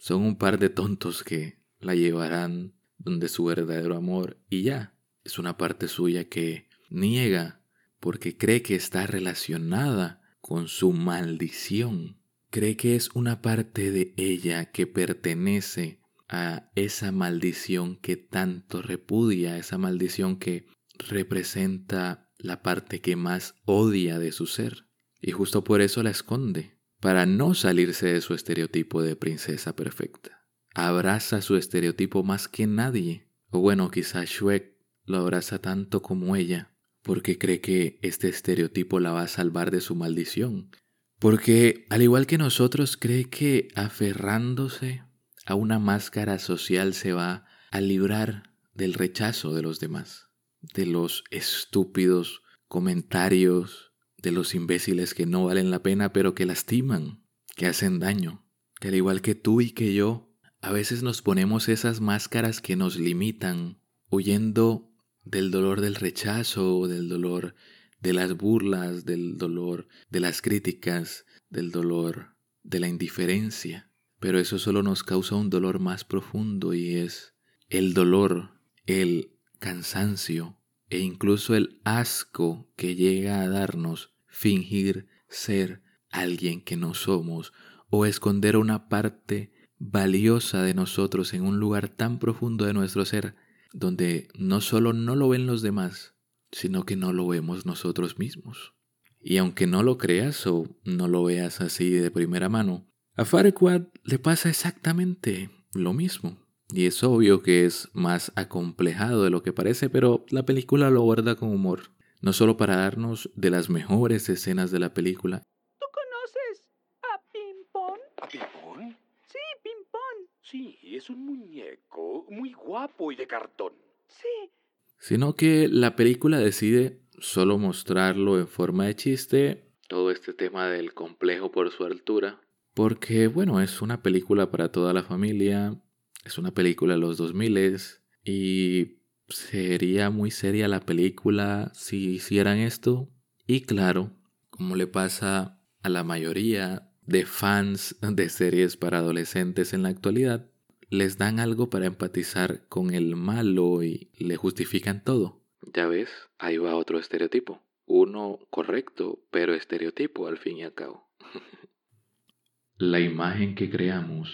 son 0.00 0.22
un 0.22 0.38
par 0.38 0.58
de 0.58 0.70
tontos 0.70 1.24
que 1.24 1.57
la 1.80 1.94
llevarán 1.94 2.74
donde 2.98 3.28
su 3.28 3.44
verdadero 3.44 3.96
amor 3.96 4.38
y 4.48 4.62
ya 4.62 4.94
es 5.24 5.38
una 5.38 5.56
parte 5.56 5.88
suya 5.88 6.28
que 6.28 6.68
niega 6.90 7.60
porque 8.00 8.36
cree 8.36 8.62
que 8.62 8.74
está 8.74 9.06
relacionada 9.06 10.22
con 10.40 10.68
su 10.68 10.92
maldición. 10.92 12.18
Cree 12.50 12.76
que 12.76 12.96
es 12.96 13.10
una 13.14 13.42
parte 13.42 13.90
de 13.90 14.14
ella 14.16 14.66
que 14.70 14.86
pertenece 14.86 16.00
a 16.28 16.70
esa 16.74 17.12
maldición 17.12 17.96
que 17.96 18.16
tanto 18.16 18.82
repudia, 18.82 19.58
esa 19.58 19.78
maldición 19.78 20.38
que 20.38 20.66
representa 20.98 22.30
la 22.38 22.62
parte 22.62 23.00
que 23.00 23.16
más 23.16 23.54
odia 23.64 24.18
de 24.18 24.32
su 24.32 24.46
ser. 24.46 24.86
Y 25.20 25.32
justo 25.32 25.64
por 25.64 25.80
eso 25.80 26.02
la 26.02 26.10
esconde, 26.10 26.78
para 27.00 27.26
no 27.26 27.54
salirse 27.54 28.06
de 28.06 28.20
su 28.20 28.34
estereotipo 28.34 29.02
de 29.02 29.16
princesa 29.16 29.74
perfecta. 29.74 30.37
Abraza 30.80 31.42
su 31.42 31.56
estereotipo 31.56 32.22
más 32.22 32.46
que 32.46 32.68
nadie. 32.68 33.26
O 33.50 33.58
bueno, 33.58 33.90
quizás 33.90 34.28
Shrek 34.28 34.76
lo 35.06 35.18
abraza 35.18 35.58
tanto 35.58 36.02
como 36.02 36.36
ella, 36.36 36.72
porque 37.02 37.36
cree 37.36 37.60
que 37.60 37.98
este 38.00 38.28
estereotipo 38.28 39.00
la 39.00 39.10
va 39.10 39.22
a 39.22 39.26
salvar 39.26 39.72
de 39.72 39.80
su 39.80 39.96
maldición. 39.96 40.70
Porque, 41.18 41.84
al 41.90 42.02
igual 42.02 42.28
que 42.28 42.38
nosotros, 42.38 42.96
cree 42.96 43.24
que 43.24 43.66
aferrándose 43.74 45.02
a 45.46 45.56
una 45.56 45.80
máscara 45.80 46.38
social 46.38 46.94
se 46.94 47.12
va 47.12 47.44
a 47.72 47.80
librar 47.80 48.54
del 48.72 48.94
rechazo 48.94 49.54
de 49.54 49.62
los 49.62 49.80
demás, 49.80 50.28
de 50.60 50.86
los 50.86 51.24
estúpidos 51.32 52.42
comentarios, 52.68 53.90
de 54.16 54.30
los 54.30 54.54
imbéciles 54.54 55.12
que 55.14 55.26
no 55.26 55.46
valen 55.46 55.72
la 55.72 55.82
pena 55.82 56.12
pero 56.12 56.36
que 56.36 56.46
lastiman, 56.46 57.24
que 57.56 57.66
hacen 57.66 57.98
daño, 57.98 58.46
que 58.78 58.88
al 58.88 58.94
igual 58.94 59.22
que 59.22 59.34
tú 59.34 59.60
y 59.60 59.72
que 59.72 59.92
yo, 59.92 60.27
a 60.60 60.72
veces 60.72 61.02
nos 61.02 61.22
ponemos 61.22 61.68
esas 61.68 62.00
máscaras 62.00 62.60
que 62.60 62.76
nos 62.76 62.98
limitan, 62.98 63.80
huyendo 64.10 64.90
del 65.24 65.50
dolor 65.50 65.80
del 65.80 65.94
rechazo, 65.94 66.88
del 66.88 67.08
dolor 67.08 67.54
de 68.00 68.12
las 68.12 68.36
burlas, 68.36 69.04
del 69.04 69.38
dolor 69.38 69.88
de 70.10 70.20
las 70.20 70.42
críticas, 70.42 71.26
del 71.48 71.70
dolor 71.70 72.36
de 72.62 72.80
la 72.80 72.88
indiferencia. 72.88 73.90
Pero 74.20 74.38
eso 74.38 74.58
solo 74.58 74.82
nos 74.82 75.04
causa 75.04 75.36
un 75.36 75.50
dolor 75.50 75.78
más 75.78 76.04
profundo 76.04 76.74
y 76.74 76.96
es 76.96 77.34
el 77.68 77.94
dolor, 77.94 78.60
el 78.86 79.36
cansancio 79.58 80.58
e 80.90 80.98
incluso 80.98 81.54
el 81.54 81.80
asco 81.84 82.72
que 82.76 82.96
llega 82.96 83.42
a 83.42 83.48
darnos 83.48 84.14
fingir 84.26 85.06
ser 85.28 85.82
alguien 86.10 86.62
que 86.62 86.76
no 86.76 86.94
somos 86.94 87.52
o 87.90 88.06
esconder 88.06 88.56
una 88.56 88.88
parte 88.88 89.52
valiosa 89.78 90.62
de 90.62 90.74
nosotros 90.74 91.34
en 91.34 91.42
un 91.42 91.58
lugar 91.58 91.88
tan 91.88 92.18
profundo 92.18 92.64
de 92.64 92.72
nuestro 92.72 93.04
ser 93.04 93.34
donde 93.72 94.28
no 94.34 94.60
solo 94.60 94.92
no 94.92 95.14
lo 95.14 95.28
ven 95.28 95.46
los 95.46 95.62
demás, 95.62 96.14
sino 96.50 96.84
que 96.84 96.96
no 96.96 97.12
lo 97.12 97.26
vemos 97.26 97.66
nosotros 97.66 98.18
mismos. 98.18 98.74
Y 99.20 99.36
aunque 99.36 99.66
no 99.66 99.82
lo 99.82 99.98
creas 99.98 100.46
o 100.46 100.66
no 100.84 101.08
lo 101.08 101.24
veas 101.24 101.60
así 101.60 101.90
de 101.90 102.10
primera 102.10 102.48
mano, 102.48 102.86
a 103.14 103.24
Farquaad 103.24 103.88
le 104.04 104.18
pasa 104.18 104.48
exactamente 104.48 105.50
lo 105.74 105.92
mismo. 105.92 106.38
Y 106.70 106.86
es 106.86 107.02
obvio 107.02 107.42
que 107.42 107.64
es 107.64 107.88
más 107.94 108.30
acomplejado 108.36 109.24
de 109.24 109.30
lo 109.30 109.42
que 109.42 109.52
parece, 109.52 109.88
pero 109.88 110.24
la 110.28 110.44
película 110.44 110.90
lo 110.90 111.00
guarda 111.02 111.34
con 111.34 111.48
humor. 111.50 111.90
No 112.20 112.32
solo 112.32 112.56
para 112.56 112.76
darnos 112.76 113.30
de 113.34 113.50
las 113.50 113.70
mejores 113.70 114.28
escenas 114.28 114.70
de 114.70 114.78
la 114.78 114.92
película. 114.92 115.42
¿Tú 115.78 115.86
conoces 115.92 116.64
a 117.02 117.22
Pimpón? 117.32 117.98
¿A 118.20 118.28
Pimpón? 118.28 118.96
Sí, 119.28 119.38
Pimpón. 119.62 120.28
Sí, 120.50 120.78
es 120.82 121.10
un 121.10 121.26
muñeco 121.26 122.26
muy 122.30 122.52
guapo 122.52 123.12
y 123.12 123.16
de 123.16 123.26
cartón. 123.26 123.72
Sí. 124.06 124.50
Sino 124.98 125.34
que 125.34 125.68
la 125.68 125.94
película 125.94 126.38
decide 126.38 127.02
solo 127.18 127.58
mostrarlo 127.58 128.38
en 128.38 128.48
forma 128.48 128.86
de 128.86 128.96
chiste, 128.96 129.72
todo 129.88 130.10
este 130.10 130.32
tema 130.32 130.68
del 130.68 130.94
complejo 130.94 131.50
por 131.50 131.70
su 131.70 131.84
altura, 131.84 132.40
porque, 132.78 133.26
bueno, 133.26 133.60
es 133.60 133.82
una 133.82 134.02
película 134.02 134.52
para 134.52 134.70
toda 134.70 134.92
la 134.92 135.02
familia, 135.02 135.82
es 136.24 136.38
una 136.38 136.52
película 136.52 136.94
de 136.94 137.00
los 137.00 137.16
2000 137.16 137.76
y 138.24 139.00
sería 139.28 140.10
muy 140.10 140.30
seria 140.30 140.68
la 140.68 140.80
película 140.80 141.72
si 141.74 142.10
hicieran 142.10 142.58
esto. 142.58 143.10
Y 143.46 143.62
claro, 143.62 144.12
como 144.48 144.76
le 144.76 144.86
pasa 144.86 145.60
a 145.82 145.88
la 145.88 146.04
mayoría 146.04 146.87
de 147.08 147.24
fans 147.24 147.96
de 148.02 148.28
series 148.28 148.76
para 148.76 148.98
adolescentes 148.98 149.72
en 149.72 149.82
la 149.82 149.88
actualidad, 149.88 150.50
les 150.90 151.16
dan 151.16 151.40
algo 151.40 151.70
para 151.70 151.86
empatizar 151.86 152.68
con 152.68 152.92
el 152.92 153.16
malo 153.16 153.82
y 153.82 154.10
le 154.18 154.36
justifican 154.36 155.02
todo. 155.02 155.42
Ya 155.74 155.86
ves, 155.86 156.10
ahí 156.38 156.58
va 156.58 156.76
otro 156.76 156.98
estereotipo. 156.98 157.62
uno 157.86 158.38
correcto, 158.50 159.24
pero 159.30 159.54
estereotipo 159.54 160.26
al 160.26 160.36
fin 160.36 160.58
y 160.58 160.64
al 160.64 160.74
cabo. 160.74 161.10
la 162.76 163.00
imagen 163.00 163.54
que 163.54 163.70
creamos 163.70 164.30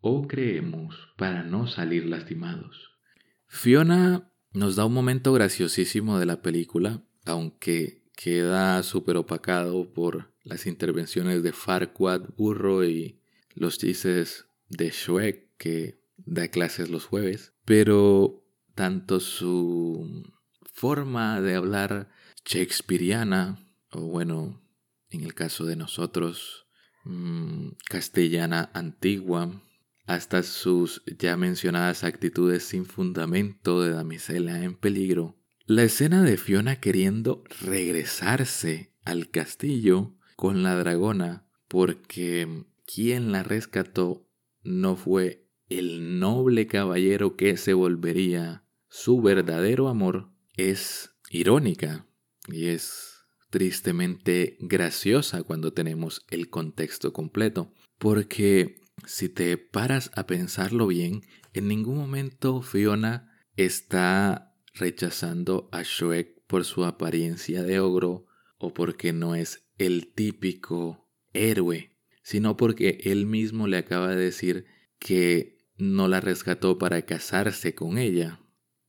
o 0.00 0.26
creemos 0.26 0.96
para 1.16 1.44
no 1.44 1.68
salir 1.68 2.06
lastimados. 2.06 2.90
Fiona 3.46 4.32
nos 4.52 4.74
da 4.74 4.84
un 4.84 4.92
momento 4.92 5.32
graciosísimo 5.32 6.18
de 6.18 6.26
la 6.26 6.42
película, 6.42 7.04
aunque 7.24 8.02
queda 8.16 8.82
súper 8.82 9.16
opacado 9.16 9.92
por 9.92 10.34
las 10.42 10.66
intervenciones 10.66 11.42
de 11.42 11.52
Farquaad, 11.52 12.30
Burro 12.36 12.84
y 12.84 13.20
los 13.54 13.78
chistes 13.78 14.46
de 14.68 14.90
Shrek 14.90 15.56
que 15.58 16.00
da 16.16 16.48
clases 16.48 16.88
los 16.88 17.04
jueves, 17.04 17.52
pero 17.64 18.44
tanto 18.74 19.20
su 19.20 20.24
forma 20.72 21.40
de 21.40 21.54
hablar 21.54 22.10
shakespeariana, 22.44 23.68
o 23.90 24.00
bueno, 24.00 24.62
en 25.10 25.22
el 25.22 25.34
caso 25.34 25.64
de 25.64 25.76
nosotros, 25.76 26.66
mm, 27.04 27.68
castellana 27.88 28.70
antigua, 28.72 29.62
hasta 30.06 30.42
sus 30.42 31.02
ya 31.18 31.36
mencionadas 31.36 32.04
actitudes 32.04 32.64
sin 32.64 32.86
fundamento 32.86 33.82
de 33.82 33.90
damisela 33.90 34.62
en 34.62 34.76
peligro, 34.76 35.36
la 35.66 35.82
escena 35.82 36.22
de 36.22 36.36
Fiona 36.36 36.80
queriendo 36.80 37.42
regresarse 37.60 38.92
al 39.04 39.30
castillo 39.30 40.14
con 40.36 40.62
la 40.62 40.76
dragona 40.76 41.46
porque 41.68 42.64
quien 42.86 43.32
la 43.32 43.42
rescató 43.42 44.28
no 44.62 44.96
fue 44.96 45.48
el 45.68 46.20
noble 46.20 46.66
caballero 46.66 47.36
que 47.36 47.56
se 47.56 47.74
volvería 47.74 48.64
su 48.88 49.20
verdadero 49.20 49.88
amor 49.88 50.30
es 50.56 51.10
irónica 51.30 52.06
y 52.48 52.66
es 52.66 53.16
tristemente 53.50 54.56
graciosa 54.60 55.42
cuando 55.42 55.72
tenemos 55.72 56.24
el 56.30 56.48
contexto 56.50 57.12
completo. 57.12 57.72
Porque 57.98 58.80
si 59.06 59.28
te 59.28 59.58
paras 59.58 60.10
a 60.14 60.26
pensarlo 60.26 60.86
bien, 60.86 61.22
en 61.52 61.68
ningún 61.68 61.98
momento 61.98 62.62
Fiona 62.62 63.32
está 63.56 64.55
rechazando 64.76 65.68
a 65.72 65.82
Shrek 65.82 66.42
por 66.46 66.64
su 66.64 66.84
apariencia 66.84 67.62
de 67.62 67.80
ogro 67.80 68.26
o 68.58 68.72
porque 68.72 69.12
no 69.12 69.34
es 69.34 69.66
el 69.78 70.12
típico 70.12 71.08
héroe, 71.32 71.96
sino 72.22 72.56
porque 72.56 73.00
él 73.04 73.26
mismo 73.26 73.66
le 73.66 73.78
acaba 73.78 74.08
de 74.08 74.16
decir 74.16 74.66
que 74.98 75.58
no 75.76 76.08
la 76.08 76.20
rescató 76.20 76.78
para 76.78 77.02
casarse 77.02 77.74
con 77.74 77.98
ella 77.98 78.40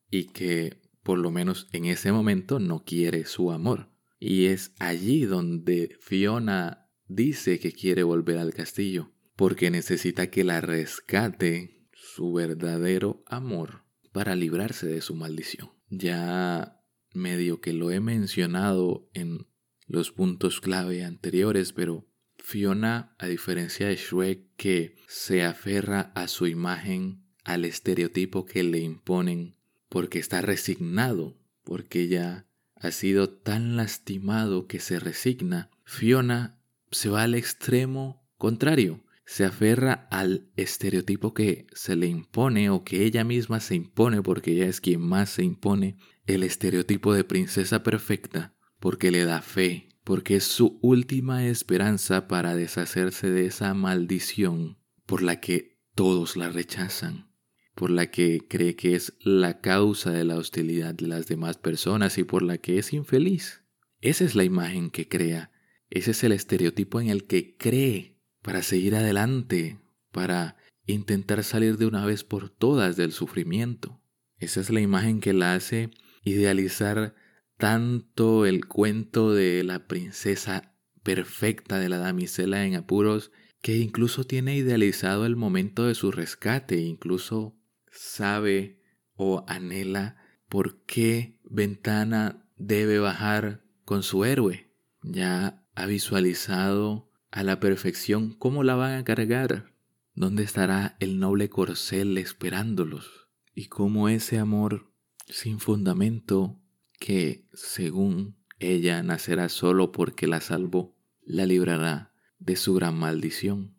y 0.10 0.26
que 0.26 0.82
por 1.04 1.20
lo 1.20 1.32
menos 1.32 1.68
en 1.72 1.86
ese 1.86 2.12
momento 2.12 2.60
no 2.60 2.84
quiere 2.84 3.26
su 3.26 3.52
amor. 3.52 3.90
Y 4.20 4.48
es 4.48 4.74
allí 4.80 5.26
donde 5.26 5.96
Fiona 6.02 6.90
dice 7.08 7.60
que 7.60 7.72
quiere 7.72 8.04
volver 8.04 8.40
al 8.40 8.54
castillo, 8.54 9.12
porque 9.36 9.70
necesita 9.70 10.30
que 10.30 10.44
la 10.44 10.60
rescate 10.60 11.88
su 11.94 12.34
verdadero 12.34 13.24
amor 13.28 13.84
para 14.12 14.36
librarse 14.36 14.88
de 14.88 15.02
su 15.02 15.16
maldición. 15.16 15.77
Ya 15.90 16.82
medio 17.14 17.62
que 17.62 17.74
lo 17.74 17.92
he 17.92 18.00
mencionado 18.00 19.10
en 19.14 19.48
los 19.88 20.12
puntos 20.12 20.62
clave 20.62 21.04
anteriores, 21.04 21.74
pero 21.74 22.08
Fiona, 22.38 23.16
a 23.18 23.28
diferencia 23.28 23.88
de 23.88 23.96
Shrek, 23.96 24.56
que 24.56 24.96
se 25.08 25.44
aferra 25.44 26.12
a 26.16 26.28
su 26.28 26.48
imagen, 26.48 27.24
al 27.44 27.66
estereotipo 27.66 28.46
que 28.46 28.64
le 28.64 28.80
imponen, 28.80 29.56
porque 29.90 30.20
está 30.20 30.42
resignado, 30.42 31.38
porque 31.64 32.08
ya 32.08 32.46
ha 32.76 32.92
sido 32.92 33.30
tan 33.30 33.76
lastimado 33.76 34.68
que 34.68 34.80
se 34.80 35.00
resigna, 35.00 35.70
Fiona 35.84 36.60
se 36.92 37.10
va 37.10 37.24
al 37.24 37.36
extremo 37.36 38.26
contrario, 38.38 39.04
se 39.28 39.44
aferra 39.44 40.08
al 40.10 40.50
estereotipo 40.56 41.34
que 41.34 41.68
se 41.74 41.98
le 41.98 42.08
impone 42.08 42.70
o 42.70 42.86
que 42.86 43.04
ella 43.04 43.26
misma 43.26 43.60
se 43.60 43.76
impone 43.76 44.24
porque 44.24 44.54
ella 44.54 44.68
es 44.68 44.80
quien 44.80 45.02
más 45.02 45.32
se 45.32 45.44
impone, 45.44 45.98
el 46.28 46.44
estereotipo 46.44 47.14
de 47.14 47.26
princesa 47.26 47.84
perfecta, 47.84 48.56
porque 48.80 49.12
le 49.12 49.26
da 49.26 49.42
fe, 49.42 49.90
porque 50.06 50.38
es 50.38 50.46
su 50.46 50.80
última 50.82 51.46
esperanza 51.46 52.30
para 52.30 52.56
deshacerse 52.56 53.30
de 53.30 53.48
esa 53.48 53.74
maldición 53.74 54.78
por 55.06 55.22
la 55.22 55.42
que 55.42 55.78
todos 55.94 56.38
la 56.38 56.50
rechazan 56.50 57.28
por 57.76 57.92
la 57.92 58.10
que 58.10 58.48
cree 58.48 58.76
que 58.76 58.96
es 58.96 59.14
la 59.20 59.62
causa 59.62 60.10
de 60.10 60.24
la 60.24 60.38
hostilidad 60.38 60.96
de 60.96 61.06
las 61.06 61.28
demás 61.28 61.58
personas 61.60 62.18
y 62.18 62.24
por 62.24 62.42
la 62.42 62.58
que 62.58 62.80
es 62.80 62.92
infeliz. 62.92 63.62
Esa 64.02 64.24
es 64.24 64.34
la 64.34 64.44
imagen 64.44 64.90
que 64.90 65.08
crea, 65.08 65.52
ese 65.92 66.10
es 66.10 66.24
el 66.24 66.32
estereotipo 66.32 67.00
en 67.00 67.10
el 67.10 67.26
que 67.26 67.56
cree 67.56 68.17
para 68.48 68.64
seguir 68.64 68.96
adelante, 68.96 69.78
para 70.14 70.56
intentar 70.86 71.44
salir 71.44 71.78
de 71.78 71.86
una 71.86 72.06
vez 72.06 72.24
por 72.24 72.50
todas 72.50 72.96
del 72.96 73.12
sufrimiento. 73.12 74.00
Esa 74.38 74.62
es 74.62 74.70
la 74.70 74.80
imagen 74.80 75.20
que 75.20 75.34
la 75.34 75.54
hace 75.54 75.90
idealizar 76.24 77.14
tanto 77.58 78.46
el 78.46 78.66
cuento 78.66 79.34
de 79.34 79.66
la 79.66 79.86
princesa 79.86 80.74
perfecta 81.04 81.78
de 81.78 81.90
la 81.90 81.98
damisela 81.98 82.66
en 82.66 82.76
apuros, 82.76 83.34
que 83.62 83.76
incluso 83.80 84.24
tiene 84.24 84.56
idealizado 84.56 85.26
el 85.26 85.36
momento 85.36 85.86
de 85.86 85.94
su 85.94 86.10
rescate, 86.10 86.78
incluso 86.78 87.60
sabe 87.92 88.82
o 89.16 89.44
anhela 89.50 90.16
por 90.48 90.86
qué 90.86 91.38
Ventana 91.44 92.48
debe 92.56 93.00
bajar 93.00 93.66
con 93.84 94.04
su 94.04 94.24
héroe. 94.24 94.72
Ya 95.04 95.66
ha 95.76 95.86
visualizado 95.86 97.07
a 97.38 97.44
la 97.44 97.60
perfección 97.60 98.34
cómo 98.34 98.64
la 98.64 98.74
van 98.74 98.96
a 98.96 99.04
cargar, 99.04 99.72
dónde 100.16 100.42
estará 100.42 100.98
el 101.00 101.20
noble 101.20 101.50
corcel 101.50 102.18
esperándolos 102.18 103.30
y 103.54 103.68
cómo 103.68 104.10
ese 104.10 104.40
amor 104.40 104.92
sin 105.28 105.60
fundamento 105.60 106.60
que, 107.00 107.46
según 107.54 108.38
ella, 108.58 109.04
nacerá 109.04 109.50
solo 109.50 109.92
porque 109.92 110.26
la 110.26 110.42
salvó, 110.42 110.98
la 111.22 111.46
librará 111.46 112.12
de 112.40 112.56
su 112.56 112.74
gran 112.74 112.98
maldición. 112.98 113.76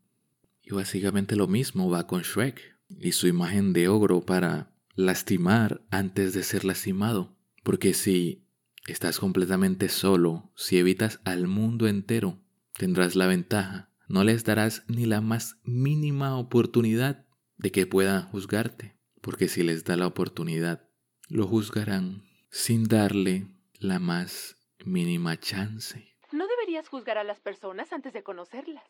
Y 0.62 0.70
básicamente 0.70 1.34
lo 1.34 1.48
mismo 1.48 1.90
va 1.90 2.06
con 2.06 2.22
Shrek 2.22 2.60
y 2.88 3.10
su 3.10 3.26
imagen 3.26 3.72
de 3.72 3.88
ogro 3.88 4.20
para 4.20 4.70
lastimar 4.94 5.84
antes 5.90 6.32
de 6.32 6.44
ser 6.44 6.64
lastimado. 6.64 7.36
Porque 7.64 7.92
si 7.92 8.44
estás 8.86 9.18
completamente 9.18 9.88
solo, 9.88 10.52
si 10.54 10.78
evitas 10.78 11.18
al 11.24 11.48
mundo 11.48 11.88
entero, 11.88 12.38
tendrás 12.78 13.16
la 13.16 13.26
ventaja. 13.26 13.90
No 14.08 14.24
les 14.24 14.44
darás 14.44 14.84
ni 14.88 15.04
la 15.04 15.20
más 15.20 15.60
mínima 15.64 16.38
oportunidad 16.38 17.26
de 17.58 17.70
que 17.70 17.86
puedan 17.86 18.22
juzgarte. 18.22 18.96
Porque 19.20 19.48
si 19.48 19.62
les 19.62 19.84
da 19.84 19.96
la 19.96 20.06
oportunidad, 20.06 20.88
lo 21.28 21.46
juzgarán 21.46 22.22
sin 22.50 22.84
darle 22.84 23.48
la 23.78 23.98
más 23.98 24.56
mínima 24.86 25.38
chance. 25.38 26.14
No 26.32 26.46
deberías 26.46 26.88
juzgar 26.88 27.18
a 27.18 27.24
las 27.24 27.40
personas 27.40 27.92
antes 27.92 28.12
de 28.12 28.22
conocerlas. 28.22 28.84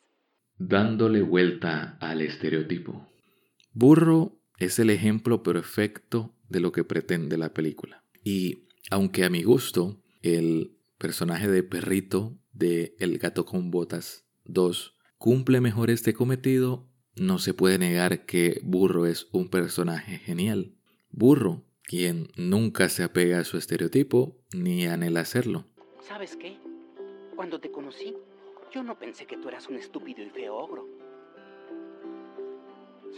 Dándole 0.59 1.22
vuelta 1.22 1.96
al 2.01 2.20
estereotipo. 2.20 3.09
Burro 3.72 4.40
es 4.59 4.79
el 4.79 4.90
ejemplo 4.90 5.42
perfecto 5.42 6.37
de 6.48 6.61
lo 6.61 6.72
que 6.72 6.85
pretende 6.85 7.38
la 7.38 7.55
película. 7.55 8.05
Y 8.22 8.68
aunque 8.90 9.24
a 9.24 9.31
mi 9.31 9.42
gusto 9.42 10.03
el 10.22 10.78
personaje 10.99 11.49
de 11.49 11.63
perrito 11.63 12.37
de 12.53 12.97
El 12.99 13.19
gato 13.19 13.45
con 13.45 13.71
botas 13.71 14.27
2 14.45 14.97
cumple 15.17 15.61
mejor 15.61 15.91
este 15.91 16.15
cometido, 16.15 16.89
no 17.17 17.39
se 17.39 17.55
puede 17.55 17.79
negar 17.79 18.25
que 18.27 18.61
Burro 18.63 19.07
es 19.07 19.29
un 19.33 19.49
personaje 19.49 20.19
genial. 20.19 20.75
Burro, 21.11 21.65
quien 21.83 22.29
nunca 22.37 22.89
se 22.89 23.03
apega 23.03 23.41
a 23.41 23.45
su 23.45 23.57
estereotipo 23.57 24.37
ni 24.53 24.87
anhela 24.87 25.21
hacerlo. 25.21 25.67
¿Sabes 26.01 26.37
qué? 26.37 26.57
Cuando 27.35 27.61
te 27.61 27.71
conocí, 27.71 28.15
yo 28.73 28.83
no 28.83 28.99
pensé 28.99 29.27
que 29.27 29.37
tú 29.37 29.49
eras 29.49 29.69
un 29.69 29.77
estúpido 29.77 30.23
y 30.23 30.31
feo 30.31 30.57
ogro. 30.57 30.87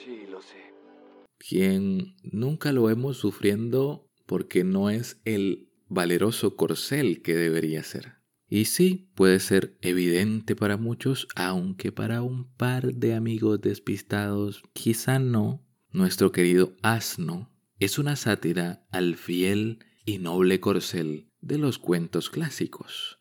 Sí, 0.04 0.26
lo 0.30 0.40
sé. 0.40 0.72
Quien 1.38 2.16
nunca 2.22 2.72
lo 2.72 2.84
vemos 2.84 3.16
sufriendo 3.16 4.08
porque 4.26 4.64
no 4.64 4.90
es 4.90 5.20
el 5.24 5.69
valeroso 5.90 6.56
corcel 6.56 7.20
que 7.20 7.34
debería 7.34 7.82
ser. 7.82 8.14
Y 8.48 8.64
sí, 8.64 9.10
puede 9.14 9.38
ser 9.38 9.76
evidente 9.82 10.56
para 10.56 10.76
muchos, 10.76 11.28
aunque 11.36 11.92
para 11.92 12.22
un 12.22 12.50
par 12.54 12.94
de 12.94 13.14
amigos 13.14 13.60
despistados 13.60 14.62
quizá 14.72 15.18
no. 15.18 15.62
Nuestro 15.92 16.32
querido 16.32 16.74
asno 16.82 17.50
es 17.78 17.98
una 17.98 18.16
sátira 18.16 18.86
al 18.90 19.16
fiel 19.16 19.84
y 20.04 20.18
noble 20.18 20.60
corcel 20.60 21.28
de 21.40 21.58
los 21.58 21.78
cuentos 21.78 22.30
clásicos. 22.30 23.18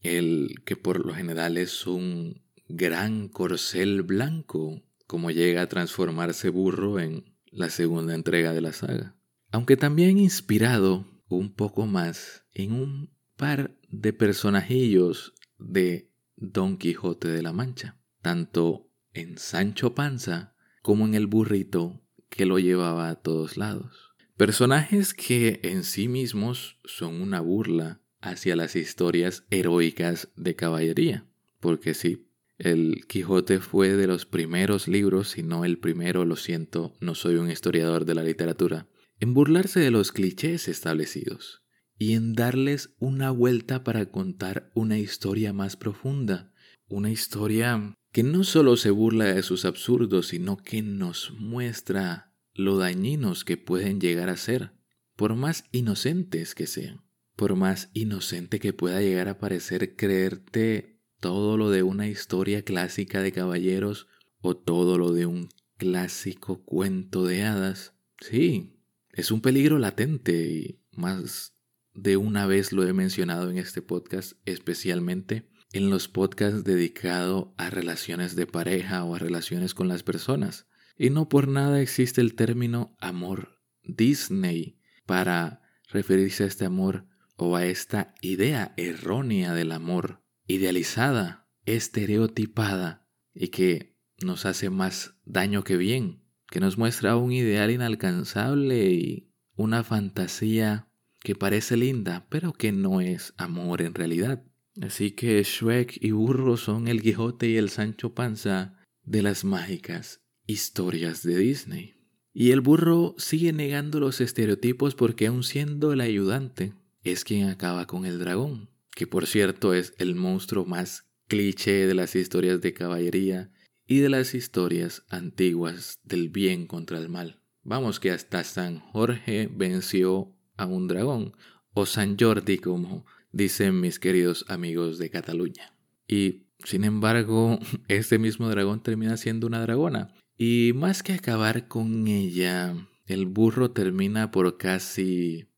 El 0.00 0.62
que 0.64 0.76
por 0.76 1.04
lo 1.04 1.14
general 1.14 1.58
es 1.58 1.86
un 1.86 2.42
gran 2.68 3.28
corcel 3.28 4.02
blanco 4.02 4.82
como 5.06 5.30
llega 5.30 5.62
a 5.62 5.68
transformarse 5.68 6.48
burro 6.48 6.98
en 6.98 7.24
la 7.50 7.70
segunda 7.70 8.14
entrega 8.14 8.52
de 8.52 8.62
la 8.62 8.72
saga. 8.72 9.16
Aunque 9.50 9.76
también 9.76 10.18
inspirado 10.18 11.11
un 11.36 11.54
poco 11.54 11.86
más 11.86 12.44
en 12.52 12.72
un 12.72 13.10
par 13.36 13.76
de 13.88 14.12
personajillos 14.12 15.34
de 15.58 16.10
Don 16.36 16.76
Quijote 16.76 17.28
de 17.28 17.42
la 17.42 17.52
Mancha, 17.52 17.98
tanto 18.20 18.88
en 19.12 19.38
Sancho 19.38 19.94
Panza 19.94 20.54
como 20.82 21.06
en 21.06 21.14
el 21.14 21.26
burrito 21.26 22.02
que 22.28 22.46
lo 22.46 22.58
llevaba 22.58 23.08
a 23.08 23.16
todos 23.16 23.56
lados. 23.56 24.12
Personajes 24.36 25.14
que 25.14 25.60
en 25.62 25.84
sí 25.84 26.08
mismos 26.08 26.78
son 26.84 27.20
una 27.20 27.40
burla 27.40 28.00
hacia 28.20 28.56
las 28.56 28.76
historias 28.76 29.44
heroicas 29.50 30.28
de 30.36 30.56
caballería, 30.56 31.26
porque 31.60 31.94
sí, 31.94 32.26
el 32.58 33.04
Quijote 33.08 33.58
fue 33.58 33.96
de 33.96 34.06
los 34.06 34.24
primeros 34.24 34.88
libros, 34.88 35.30
si 35.30 35.42
no 35.42 35.64
el 35.64 35.78
primero, 35.78 36.24
lo 36.24 36.36
siento, 36.36 36.94
no 37.00 37.14
soy 37.14 37.36
un 37.36 37.50
historiador 37.50 38.04
de 38.04 38.14
la 38.14 38.22
literatura, 38.22 38.86
en 39.22 39.34
burlarse 39.34 39.78
de 39.78 39.92
los 39.92 40.10
clichés 40.10 40.66
establecidos 40.66 41.62
y 41.96 42.14
en 42.14 42.32
darles 42.32 42.96
una 42.98 43.30
vuelta 43.30 43.84
para 43.84 44.06
contar 44.06 44.72
una 44.74 44.98
historia 44.98 45.52
más 45.52 45.76
profunda, 45.76 46.52
una 46.88 47.08
historia 47.08 47.94
que 48.10 48.24
no 48.24 48.42
solo 48.42 48.76
se 48.76 48.90
burla 48.90 49.26
de 49.26 49.44
sus 49.44 49.64
absurdos, 49.64 50.26
sino 50.26 50.56
que 50.56 50.82
nos 50.82 51.32
muestra 51.38 52.34
lo 52.52 52.78
dañinos 52.78 53.44
que 53.44 53.56
pueden 53.56 54.00
llegar 54.00 54.28
a 54.28 54.36
ser, 54.36 54.72
por 55.14 55.36
más 55.36 55.66
inocentes 55.70 56.56
que 56.56 56.66
sean, 56.66 57.04
por 57.36 57.54
más 57.54 57.90
inocente 57.92 58.58
que 58.58 58.72
pueda 58.72 59.00
llegar 59.02 59.28
a 59.28 59.38
parecer 59.38 59.94
creerte 59.94 60.98
todo 61.20 61.56
lo 61.56 61.70
de 61.70 61.84
una 61.84 62.08
historia 62.08 62.64
clásica 62.64 63.22
de 63.22 63.30
caballeros 63.30 64.08
o 64.40 64.56
todo 64.56 64.98
lo 64.98 65.12
de 65.12 65.26
un 65.26 65.48
clásico 65.76 66.64
cuento 66.64 67.24
de 67.24 67.44
hadas. 67.44 67.94
Sí, 68.20 68.81
es 69.12 69.30
un 69.30 69.40
peligro 69.40 69.78
latente 69.78 70.32
y 70.32 70.80
más 70.92 71.54
de 71.94 72.16
una 72.16 72.46
vez 72.46 72.72
lo 72.72 72.84
he 72.84 72.92
mencionado 72.92 73.50
en 73.50 73.58
este 73.58 73.82
podcast, 73.82 74.32
especialmente 74.46 75.50
en 75.72 75.90
los 75.90 76.08
podcasts 76.08 76.64
dedicados 76.64 77.48
a 77.56 77.70
relaciones 77.70 78.36
de 78.36 78.46
pareja 78.46 79.04
o 79.04 79.14
a 79.14 79.18
relaciones 79.18 79.74
con 79.74 79.88
las 79.88 80.02
personas. 80.02 80.66
Y 80.96 81.10
no 81.10 81.28
por 81.28 81.48
nada 81.48 81.80
existe 81.80 82.20
el 82.20 82.34
término 82.34 82.96
amor 83.00 83.60
Disney 83.82 84.78
para 85.06 85.62
referirse 85.88 86.44
a 86.44 86.46
este 86.46 86.64
amor 86.64 87.06
o 87.36 87.56
a 87.56 87.66
esta 87.66 88.14
idea 88.20 88.72
errónea 88.76 89.54
del 89.54 89.72
amor, 89.72 90.22
idealizada, 90.46 91.48
estereotipada 91.64 93.08
y 93.34 93.48
que 93.48 93.98
nos 94.22 94.46
hace 94.46 94.70
más 94.70 95.16
daño 95.24 95.64
que 95.64 95.76
bien, 95.76 96.21
que 96.52 96.60
nos 96.60 96.76
muestra 96.76 97.16
un 97.16 97.32
ideal 97.32 97.70
inalcanzable 97.70 98.90
y 98.90 99.30
una 99.56 99.82
fantasía 99.84 100.86
que 101.20 101.34
parece 101.34 101.78
linda, 101.78 102.26
pero 102.28 102.52
que 102.52 102.72
no 102.72 103.00
es 103.00 103.32
amor 103.38 103.80
en 103.80 103.94
realidad. 103.94 104.44
Así 104.82 105.12
que 105.12 105.42
Shrek 105.42 105.96
y 106.02 106.10
Burro 106.10 106.58
son 106.58 106.88
el 106.88 107.00
Quijote 107.00 107.48
y 107.48 107.56
el 107.56 107.70
Sancho 107.70 108.14
Panza 108.14 108.76
de 109.02 109.22
las 109.22 109.44
mágicas 109.44 110.20
historias 110.46 111.22
de 111.22 111.38
Disney. 111.38 111.94
Y 112.34 112.50
el 112.50 112.60
burro 112.60 113.14
sigue 113.16 113.54
negando 113.54 113.98
los 113.98 114.20
estereotipos 114.20 114.94
porque 114.94 115.28
aun 115.28 115.44
siendo 115.44 115.94
el 115.94 116.02
ayudante, 116.02 116.74
es 117.02 117.24
quien 117.24 117.48
acaba 117.48 117.86
con 117.86 118.04
el 118.04 118.18
dragón, 118.18 118.68
que 118.94 119.06
por 119.06 119.26
cierto 119.26 119.72
es 119.72 119.94
el 119.96 120.14
monstruo 120.14 120.66
más 120.66 121.06
cliché 121.28 121.86
de 121.86 121.94
las 121.94 122.14
historias 122.14 122.60
de 122.60 122.74
caballería 122.74 123.50
y 123.86 123.98
de 123.98 124.08
las 124.08 124.34
historias 124.34 125.04
antiguas 125.08 126.00
del 126.04 126.28
bien 126.28 126.66
contra 126.66 126.98
el 126.98 127.08
mal. 127.08 127.40
Vamos 127.62 128.00
que 128.00 128.10
hasta 128.10 128.42
San 128.44 128.80
Jorge 128.80 129.48
venció 129.54 130.34
a 130.56 130.66
un 130.66 130.88
dragón, 130.88 131.34
o 131.74 131.86
San 131.86 132.16
Jordi 132.18 132.58
como 132.58 133.06
dicen 133.32 133.80
mis 133.80 133.98
queridos 133.98 134.44
amigos 134.48 134.98
de 134.98 135.10
Cataluña. 135.10 135.74
Y 136.06 136.46
sin 136.64 136.84
embargo, 136.84 137.58
este 137.88 138.18
mismo 138.18 138.48
dragón 138.48 138.82
termina 138.82 139.16
siendo 139.16 139.46
una 139.46 139.60
dragona. 139.60 140.14
Y 140.36 140.72
más 140.74 141.02
que 141.02 141.12
acabar 141.12 141.68
con 141.68 142.08
ella, 142.08 142.74
el 143.06 143.26
burro 143.26 143.70
termina 143.70 144.30
por 144.30 144.56
casi... 144.56 145.48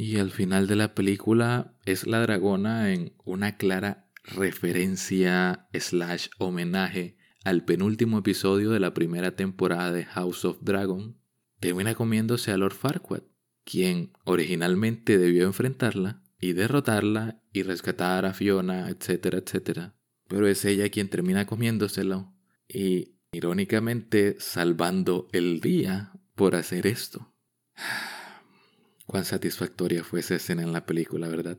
Y 0.00 0.18
al 0.18 0.30
final 0.30 0.68
de 0.68 0.76
la 0.76 0.94
película 0.94 1.74
es 1.84 2.06
la 2.06 2.20
dragona 2.20 2.92
en 2.92 3.16
una 3.24 3.56
clara 3.56 4.08
referencia 4.22 5.66
slash 5.72 6.28
homenaje 6.38 7.16
al 7.42 7.64
penúltimo 7.64 8.18
episodio 8.18 8.70
de 8.70 8.78
la 8.78 8.94
primera 8.94 9.34
temporada 9.34 9.90
de 9.90 10.04
House 10.04 10.44
of 10.44 10.58
Dragon, 10.60 11.18
termina 11.58 11.96
comiéndose 11.96 12.52
a 12.52 12.56
Lord 12.56 12.74
Farquaad, 12.74 13.24
quien 13.64 14.12
originalmente 14.22 15.18
debió 15.18 15.46
enfrentarla 15.46 16.22
y 16.38 16.52
derrotarla 16.52 17.42
y 17.52 17.64
rescatar 17.64 18.24
a 18.24 18.34
Fiona, 18.34 18.90
etcétera, 18.90 19.38
etcétera. 19.38 19.96
Pero 20.28 20.46
es 20.46 20.64
ella 20.64 20.90
quien 20.90 21.08
termina 21.08 21.44
comiéndoselo 21.44 22.32
y, 22.68 23.16
irónicamente, 23.32 24.36
salvando 24.38 25.28
el 25.32 25.60
día 25.60 26.12
por 26.36 26.54
hacer 26.54 26.86
esto. 26.86 27.34
Cuán 29.08 29.24
satisfactoria 29.24 30.04
fue 30.04 30.20
esa 30.20 30.34
escena 30.34 30.62
en 30.62 30.74
la 30.74 30.84
película, 30.84 31.28
¿verdad? 31.28 31.56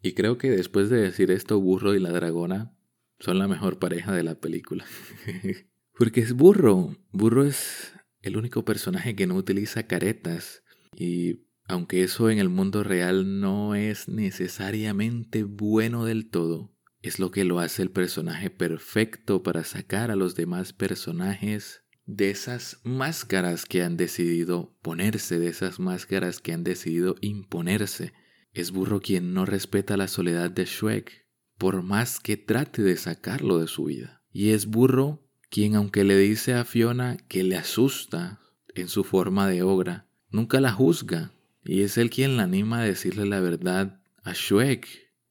Y 0.00 0.14
creo 0.14 0.38
que 0.38 0.48
después 0.50 0.88
de 0.88 0.96
decir 0.96 1.30
esto, 1.30 1.60
Burro 1.60 1.94
y 1.94 2.00
la 2.00 2.10
dragona 2.10 2.74
son 3.18 3.38
la 3.38 3.46
mejor 3.46 3.78
pareja 3.78 4.14
de 4.14 4.22
la 4.22 4.36
película. 4.36 4.86
Porque 5.98 6.20
es 6.20 6.32
burro. 6.32 6.96
Burro 7.12 7.44
es 7.44 7.92
el 8.22 8.38
único 8.38 8.64
personaje 8.64 9.14
que 9.14 9.26
no 9.26 9.34
utiliza 9.34 9.86
caretas. 9.86 10.62
Y 10.96 11.44
aunque 11.64 12.02
eso 12.02 12.30
en 12.30 12.38
el 12.38 12.48
mundo 12.48 12.82
real 12.82 13.40
no 13.40 13.74
es 13.74 14.08
necesariamente 14.08 15.44
bueno 15.44 16.06
del 16.06 16.30
todo, 16.30 16.74
es 17.02 17.18
lo 17.18 17.30
que 17.30 17.44
lo 17.44 17.60
hace 17.60 17.82
el 17.82 17.90
personaje 17.90 18.48
perfecto 18.48 19.42
para 19.42 19.64
sacar 19.64 20.10
a 20.10 20.16
los 20.16 20.34
demás 20.34 20.72
personajes 20.72 21.82
de 22.06 22.30
esas 22.30 22.80
máscaras 22.84 23.66
que 23.66 23.82
han 23.82 23.96
decidido 23.96 24.74
ponerse, 24.80 25.38
de 25.38 25.48
esas 25.48 25.78
máscaras 25.78 26.40
que 26.40 26.52
han 26.52 26.64
decidido 26.64 27.16
imponerse. 27.20 28.12
Es 28.52 28.70
burro 28.70 29.00
quien 29.00 29.34
no 29.34 29.44
respeta 29.44 29.96
la 29.96 30.08
soledad 30.08 30.50
de 30.50 30.64
Shrek, 30.64 31.26
por 31.58 31.82
más 31.82 32.20
que 32.20 32.36
trate 32.36 32.82
de 32.82 32.96
sacarlo 32.96 33.58
de 33.58 33.66
su 33.66 33.84
vida. 33.84 34.22
Y 34.32 34.50
es 34.50 34.66
Burro 34.66 35.22
quien, 35.48 35.76
aunque 35.76 36.04
le 36.04 36.18
dice 36.18 36.54
a 36.54 36.64
Fiona 36.64 37.16
que 37.28 37.42
le 37.42 37.56
asusta 37.56 38.40
en 38.74 38.88
su 38.88 39.04
forma 39.04 39.48
de 39.48 39.62
obra, 39.62 40.06
nunca 40.30 40.60
la 40.60 40.72
juzga. 40.72 41.32
Y 41.64 41.82
es 41.82 41.96
él 41.96 42.10
quien 42.10 42.36
la 42.36 42.42
anima 42.42 42.80
a 42.80 42.84
decirle 42.84 43.24
la 43.26 43.40
verdad 43.40 44.00
a 44.22 44.32
Shrek 44.34 44.86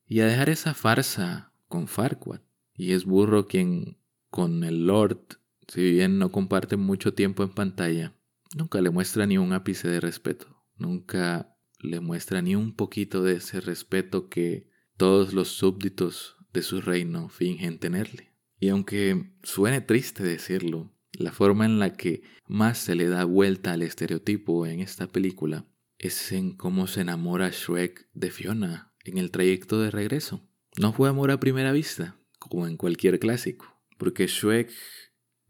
y 0.08 0.22
a 0.22 0.26
dejar 0.26 0.50
esa 0.50 0.74
farsa 0.74 1.54
con 1.68 1.88
Farquaad. 1.88 2.42
Y 2.74 2.94
es 2.94 3.06
Burro 3.06 3.48
quien, 3.48 3.98
con 4.30 4.64
el 4.64 4.88
Lord, 4.88 5.38
si 5.68 5.92
bien 5.92 6.18
no 6.20 6.32
comparte 6.32 6.78
mucho 6.78 7.14
tiempo 7.14 7.44
en 7.44 7.50
pantalla, 7.50 8.16
nunca 8.56 8.82
le 8.82 8.90
muestra 8.90 9.26
ni 9.26 9.38
un 9.38 9.54
ápice 9.54 9.88
de 9.88 10.00
respeto. 10.00 10.48
Nunca 10.78 11.56
le 11.80 12.00
muestra 12.00 12.42
ni 12.42 12.56
un 12.56 12.76
poquito 12.76 13.24
de 13.24 13.36
ese 13.36 13.62
respeto 13.62 14.30
que 14.30 14.70
todos 14.98 15.34
los 15.34 15.50
súbditos 15.50 16.36
de 16.54 16.62
su 16.62 16.82
reino 16.82 17.30
fingen 17.30 17.80
tenerle. 17.80 18.34
Y 18.60 18.70
aunque 18.70 19.34
suene 19.44 19.82
triste 19.82 20.24
decirlo, 20.24 20.94
la 21.14 21.32
forma 21.32 21.66
en 21.66 21.80
la 21.80 21.94
que 21.94 22.24
más 22.48 22.78
se 22.78 22.96
le 22.96 23.08
da 23.08 23.26
vuelta 23.26 23.74
al 23.74 23.82
estereotipo 23.82 24.66
en 24.66 24.80
esta 24.80 25.08
película 25.08 25.66
es 25.98 26.32
en 26.32 26.56
cómo 26.56 26.88
se 26.88 27.02
enamora 27.02 27.50
Shrek 27.50 28.10
de 28.14 28.32
Fiona 28.32 28.94
en 29.04 29.18
el 29.18 29.32
trayecto 29.32 29.80
de 29.80 29.92
regreso. 29.92 30.48
No 30.78 30.92
fue 30.92 31.10
amor 31.10 31.32
a 31.32 31.40
primera 31.40 31.72
vista, 31.72 32.18
como 32.40 32.68
en 32.68 32.76
cualquier 32.76 33.20
clásico, 33.20 33.80
porque 33.98 34.28
Shrek, 34.28 34.72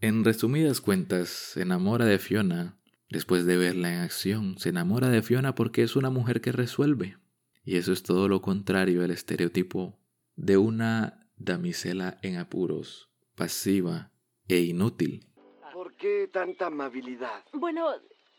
en 0.01 0.23
resumidas 0.23 0.81
cuentas, 0.81 1.29
se 1.29 1.61
enamora 1.61 2.05
de 2.05 2.19
Fiona 2.19 2.77
después 3.09 3.45
de 3.45 3.57
verla 3.57 3.93
en 3.93 3.99
acción. 3.99 4.57
Se 4.57 4.69
enamora 4.69 5.09
de 5.09 5.21
Fiona 5.21 5.55
porque 5.55 5.83
es 5.83 5.95
una 5.95 6.09
mujer 6.09 6.41
que 6.41 6.51
resuelve, 6.51 7.17
y 7.63 7.77
eso 7.77 7.93
es 7.93 8.03
todo 8.03 8.27
lo 8.27 8.41
contrario 8.41 9.03
al 9.03 9.11
estereotipo 9.11 9.97
de 10.35 10.57
una 10.57 11.27
damisela 11.37 12.17
en 12.21 12.37
apuros, 12.37 13.09
pasiva 13.35 14.11
e 14.47 14.59
inútil. 14.59 15.25
¿Por 15.73 15.95
qué 15.95 16.29
tanta 16.31 16.67
amabilidad? 16.67 17.43
Bueno, 17.53 17.89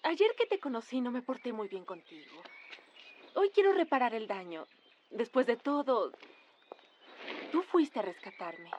ayer 0.03 0.31
que 0.39 0.47
te 0.47 0.61
conocí 0.61 1.01
no 1.01 1.11
me 1.11 1.23
porté 1.23 1.53
muy 1.53 1.69
bien 1.69 1.85
contigo. 1.85 2.43
Hoy 3.35 3.51
quiero 3.55 3.73
reparar 3.73 4.15
el 4.15 4.27
daño. 4.27 4.67
Después 5.11 5.47
de 5.47 5.57
todo, 5.57 6.13
tú 7.53 7.63
fuiste 7.63 7.99
a 7.99 8.03
rescatarme. 8.03 8.71